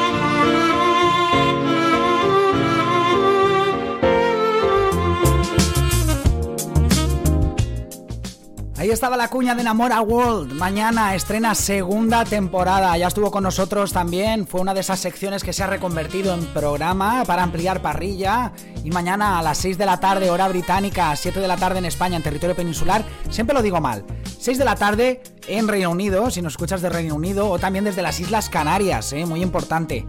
[8.95, 10.53] Estaba la cuña de Enamora World.
[10.53, 12.97] Mañana estrena segunda temporada.
[12.97, 14.47] Ya estuvo con nosotros también.
[14.47, 18.53] Fue una de esas secciones que se ha reconvertido en programa para ampliar parrilla.
[18.85, 21.87] Y mañana a las 6 de la tarde, hora británica, 7 de la tarde en
[21.87, 23.05] España, en territorio peninsular.
[23.31, 24.05] Siempre lo digo mal.
[24.39, 27.85] 6 de la tarde en Reino Unido, si nos escuchas de Reino Unido, o también
[27.85, 29.27] desde las Islas Canarias, ¿eh?
[29.27, 30.07] muy importante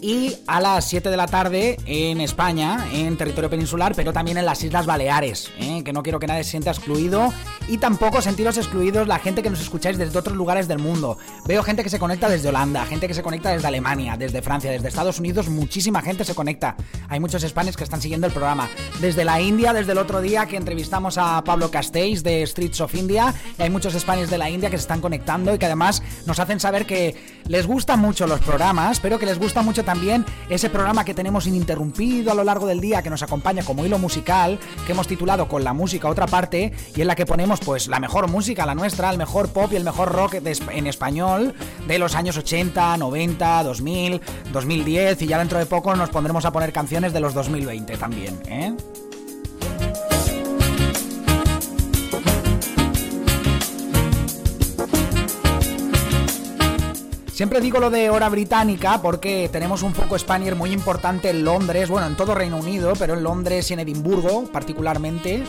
[0.00, 4.46] y a las 7 de la tarde en España, en territorio peninsular, pero también en
[4.46, 5.82] las Islas Baleares, ¿eh?
[5.84, 7.32] que no quiero que nadie se sienta excluido
[7.68, 11.18] y tampoco sentiros excluidos la gente que nos escucháis desde otros lugares del mundo.
[11.46, 14.70] Veo gente que se conecta desde Holanda, gente que se conecta desde Alemania, desde Francia,
[14.70, 16.76] desde Estados Unidos, muchísima gente se conecta.
[17.08, 18.68] Hay muchos españoles que están siguiendo el programa.
[19.00, 22.94] Desde la India, desde el otro día que entrevistamos a Pablo Castells de Streets of
[22.94, 26.38] India, hay muchos españoles de la India que se están conectando y que además nos
[26.38, 29.89] hacen saber que les gustan mucho los programas, pero que les gusta mucho también
[30.48, 33.98] ese programa que tenemos ininterrumpido a lo largo del día, que nos acompaña como hilo
[33.98, 37.88] musical, que hemos titulado Con la música otra parte, y en la que ponemos pues
[37.88, 41.54] la mejor música, la nuestra, el mejor pop y el mejor rock en español
[41.86, 44.20] de los años 80, 90, 2000,
[44.52, 48.40] 2010, y ya dentro de poco nos pondremos a poner canciones de los 2020 también,
[48.46, 48.74] ¿eh?
[57.40, 61.88] Siempre digo lo de hora británica porque tenemos un foco Spanier muy importante en Londres,
[61.88, 65.42] bueno, en todo Reino Unido, pero en Londres y en Edimburgo particularmente.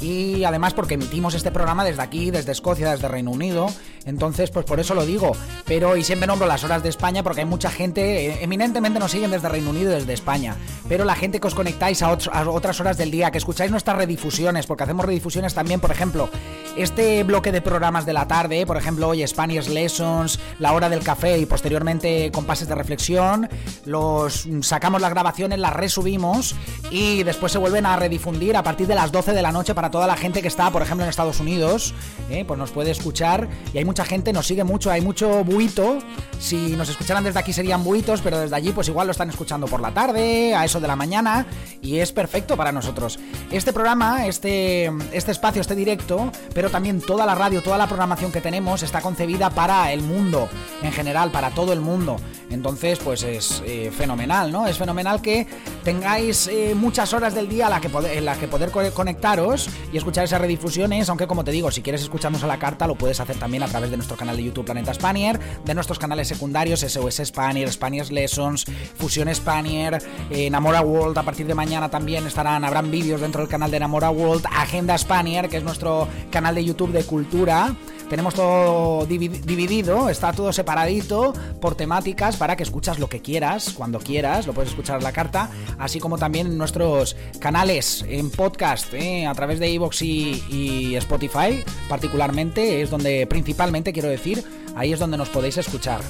[0.00, 3.68] Y además porque emitimos este programa desde aquí, desde Escocia, desde Reino Unido.
[4.06, 5.32] Entonces, pues por eso lo digo.
[5.66, 9.10] Pero, y siempre nombro las horas de España porque hay mucha gente, eh, eminentemente nos
[9.10, 10.56] siguen desde Reino Unido desde España.
[10.88, 14.66] Pero la gente que os conectáis a, otras horas del día, que escucháis nuestras redifusiones,
[14.66, 16.30] porque hacemos redifusiones también, por ejemplo,
[16.76, 21.00] este bloque de programas de la tarde, por ejemplo, hoy Spanish Lessons, la hora del
[21.00, 23.48] café y posteriormente compases de reflexión,
[23.84, 26.54] los sacamos las grabaciones, las resubimos
[26.90, 29.90] y después se vuelven a redifundir a partir de las 12 de la noche para
[29.90, 31.94] toda la gente que está, por ejemplo, en Estados Unidos,
[32.30, 32.44] ¿eh?
[32.46, 35.98] pues nos puede escuchar y hay mucha gente, nos sigue mucho, hay mucho buito,
[36.38, 39.66] si nos escucharan desde aquí serían buitos, pero desde allí pues igual lo están escuchando
[39.66, 41.46] por la tarde, a eso de la mañana
[41.82, 43.18] y es perfecto para nosotros.
[43.50, 48.32] Este programa, este, este espacio, este directo, pero también toda la radio, toda la programación
[48.32, 50.48] que tenemos está concebida para el mundo
[50.82, 52.16] en general, para todo el mundo.
[52.50, 54.66] Entonces, pues es eh, fenomenal, ¿no?
[54.66, 55.46] Es fenomenal que
[55.82, 60.24] tengáis eh, muchas horas del día la que en las que poder conectaros y escuchar
[60.24, 63.36] esas redifusiones, aunque como te digo, si quieres escucharnos a la carta, lo puedes hacer
[63.36, 67.22] también a través de nuestro canal de YouTube Planeta Spanier, de nuestros canales secundarios SOS
[67.24, 68.64] Spanier, Spanish Lessons,
[68.96, 69.98] Fusión Spanier,
[70.30, 74.10] eh, World, a partir de mañana también estarán, habrán vídeos dentro del canal de Enamora
[74.10, 77.74] World, Agenda Spanier, que es nuestro canal de YouTube de cultura.
[78.08, 83.98] Tenemos todo dividido, está todo separadito por temáticas para que escuchas lo que quieras, cuando
[83.98, 88.92] quieras, lo puedes escuchar en la carta, así como también en nuestros canales en podcast,
[88.94, 94.44] eh, a través de y, y Spotify, particularmente, es donde principalmente quiero decir,
[94.76, 96.00] ahí es donde nos podéis escuchar.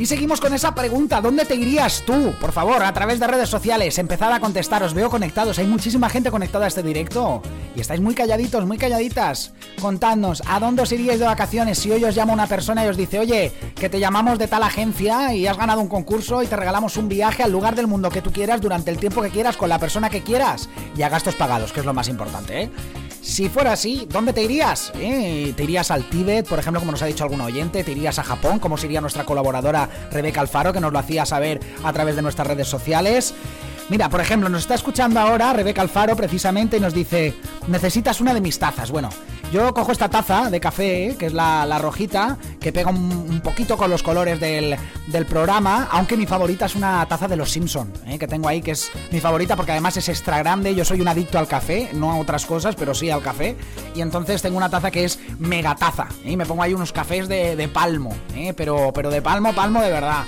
[0.00, 2.32] Y seguimos con esa pregunta, ¿dónde te irías tú?
[2.40, 6.08] Por favor, a través de redes sociales, empezad a contestar, os veo conectados, hay muchísima
[6.08, 7.42] gente conectada a este directo.
[7.76, 9.52] Y estáis muy calladitos, muy calladitas.
[9.78, 12.96] Contadnos, ¿a dónde os iríais de vacaciones si hoy os llama una persona y os
[12.96, 16.56] dice, oye, que te llamamos de tal agencia y has ganado un concurso y te
[16.56, 19.58] regalamos un viaje al lugar del mundo que tú quieras durante el tiempo que quieras
[19.58, 22.70] con la persona que quieras y a gastos pagados, que es lo más importante, ¿eh?
[23.22, 24.92] Si fuera así, ¿dónde te irías?
[24.96, 25.52] ¿Eh?
[25.56, 27.84] ¿Te irías al Tíbet, por ejemplo, como nos ha dicho algún oyente?
[27.84, 31.60] ¿Te irías a Japón, como sería nuestra colaboradora Rebeca Alfaro, que nos lo hacía saber
[31.84, 33.34] a través de nuestras redes sociales?
[33.90, 37.34] Mira, por ejemplo, nos está escuchando ahora Rebeca Alfaro precisamente y nos dice,
[37.66, 38.90] necesitas una de mis tazas.
[38.90, 39.10] Bueno,
[39.52, 43.90] yo cojo esta taza de café, que es la, rojita, que pega un, poquito con
[43.90, 44.76] los colores del,
[45.28, 48.18] programa, aunque mi favorita es una taza de los Simpson, ¿eh?
[48.18, 51.08] que tengo ahí, que es mi favorita porque además es extra grande, yo soy un
[51.08, 53.56] adicto al café, no a otras cosas, pero sí al café,
[53.94, 56.32] y entonces tengo una taza que es mega taza, ¿eh?
[56.32, 58.54] y me pongo ahí unos cafés de, palmo, ¿eh?
[58.56, 60.24] pero, pero de palmo, palmo de verdad,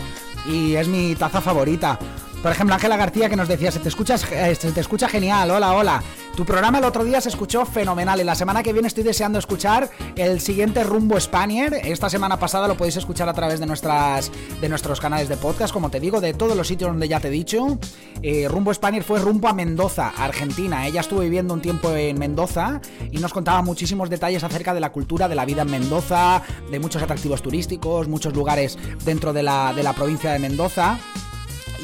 [0.47, 1.99] y es mi taza favorita.
[2.43, 5.75] Por ejemplo, Ángela García que nos decía, se te, escucha, se te escucha genial, hola,
[5.75, 6.03] hola.
[6.37, 9.39] Tu programa el otro día se escuchó fenomenal y la semana que viene estoy deseando
[9.39, 11.74] escuchar el siguiente Rumbo Spanier.
[11.85, 15.74] Esta semana pasada lo podéis escuchar a través de, nuestras, de nuestros canales de podcast,
[15.74, 17.78] como te digo, de todos los sitios donde ya te he dicho.
[18.22, 20.87] Eh, rumbo Spanier fue rumbo a Mendoza, Argentina.
[20.87, 22.80] Ella estuvo viviendo un tiempo en Mendoza
[23.11, 26.80] y nos contaba muchísimos detalles acerca de la cultura, de la vida en Mendoza, de
[26.80, 30.99] muchos atractivos turísticos, muchos lugares dentro de la, de la provincia de Mendoza.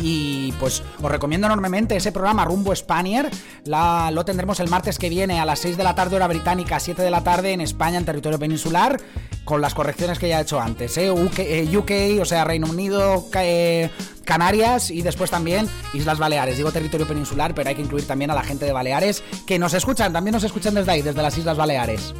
[0.00, 3.30] Y pues os recomiendo enormemente ese programa Rumbo Spanier.
[3.64, 7.02] Lo tendremos el martes que viene a las 6 de la tarde, hora británica, 7
[7.02, 9.00] de la tarde en España, en territorio peninsular,
[9.44, 10.96] con las correcciones que ya he hecho antes.
[10.98, 11.10] ¿eh?
[11.10, 13.90] UK, eh, o sea, Reino Unido, eh,
[14.24, 16.56] Canarias y después también Islas Baleares.
[16.56, 19.74] Digo territorio peninsular, pero hay que incluir también a la gente de Baleares que nos
[19.74, 22.14] escuchan, también nos escuchan desde ahí, desde las Islas Baleares.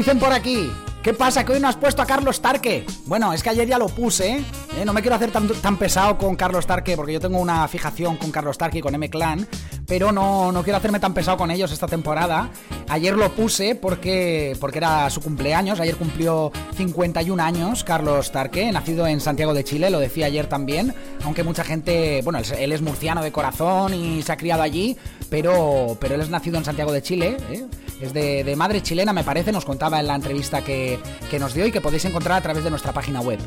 [0.00, 0.72] Dicen por aquí,
[1.02, 1.44] ¿qué pasa?
[1.44, 2.86] Que hoy no has puesto a Carlos Tarque.
[3.04, 4.84] Bueno, es que ayer ya lo puse, ¿eh?
[4.86, 8.16] no me quiero hacer tan, tan, pesado con Carlos Tarque porque yo tengo una fijación
[8.16, 9.46] con Carlos Tarque y con M-Clan,
[9.90, 12.48] pero no, no quiero hacerme tan pesado con ellos esta temporada.
[12.88, 19.08] Ayer lo puse porque, porque era su cumpleaños, ayer cumplió 51 años Carlos Tarque, nacido
[19.08, 23.20] en Santiago de Chile, lo decía ayer también, aunque mucha gente, bueno, él es murciano
[23.20, 24.96] de corazón y se ha criado allí,
[25.28, 27.66] pero, pero él es nacido en Santiago de Chile, ¿eh?
[28.00, 31.00] es de, de, madre chilena, me parece, nos contaba en la entrevista que,
[31.32, 33.40] que nos dio y que podéis encontrar a través de nuestra página web.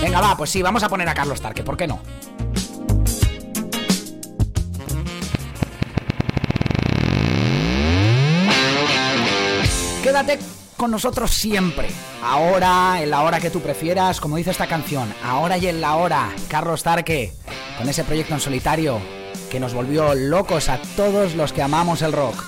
[0.00, 2.00] Venga, va, pues sí, vamos a poner a Carlos Tarque, ¿por qué no?
[10.08, 10.38] Quédate
[10.78, 11.90] con nosotros siempre.
[12.22, 15.12] Ahora, en la hora que tú prefieras, como dice esta canción.
[15.22, 17.34] Ahora y en la hora, Carlos Tarque,
[17.76, 19.00] con ese proyecto en solitario
[19.50, 22.42] que nos volvió locos a todos los que amamos el rock.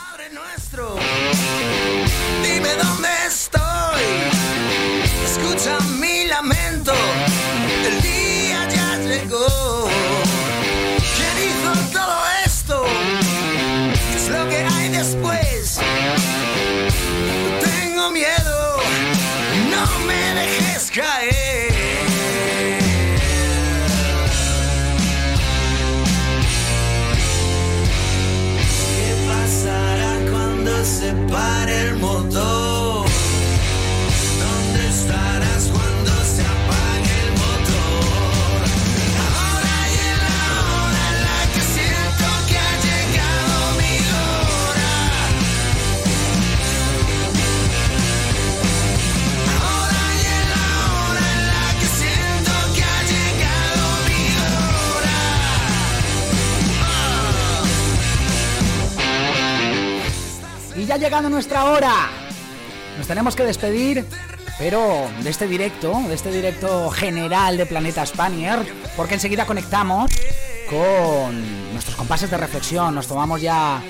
[60.90, 62.08] Ya ha llegado nuestra hora.
[62.98, 64.04] Nos tenemos que despedir,
[64.58, 68.58] pero de este directo, de este directo general de Planeta Spanier,
[68.96, 70.10] porque enseguida conectamos
[70.68, 72.92] con nuestros compases de reflexión.
[72.92, 73.80] Nos tomamos ya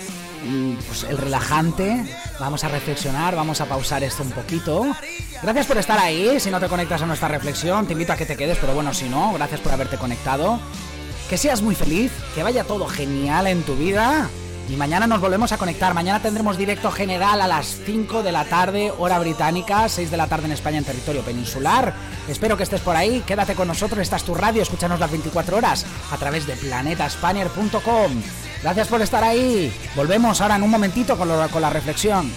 [0.45, 2.05] mm, pues, el relajante,
[2.39, 4.85] vamos a reflexionar, vamos a pausar esto un poquito.
[5.43, 8.27] Gracias por estar ahí, si no te conectas a nuestra reflexión, te invito a que
[8.27, 10.61] te quedes, pero bueno, si no, gracias por haberte conectado.
[11.31, 14.29] Que seas muy feliz, que vaya todo genial en tu vida.
[14.71, 15.95] Y mañana nos volvemos a conectar.
[15.95, 20.29] Mañana tendremos directo general a las 5 de la tarde, hora británica, 6 de la
[20.29, 21.93] tarde en España en territorio peninsular.
[22.29, 23.25] Espero que estés por ahí.
[23.27, 23.99] Quédate con nosotros.
[23.99, 24.63] Esta es tu radio.
[24.63, 28.13] Escúchanos las 24 horas a través de planetaspanier.com.
[28.63, 29.73] Gracias por estar ahí.
[29.97, 31.29] Volvemos ahora en un momentito con
[31.61, 32.31] la reflexión.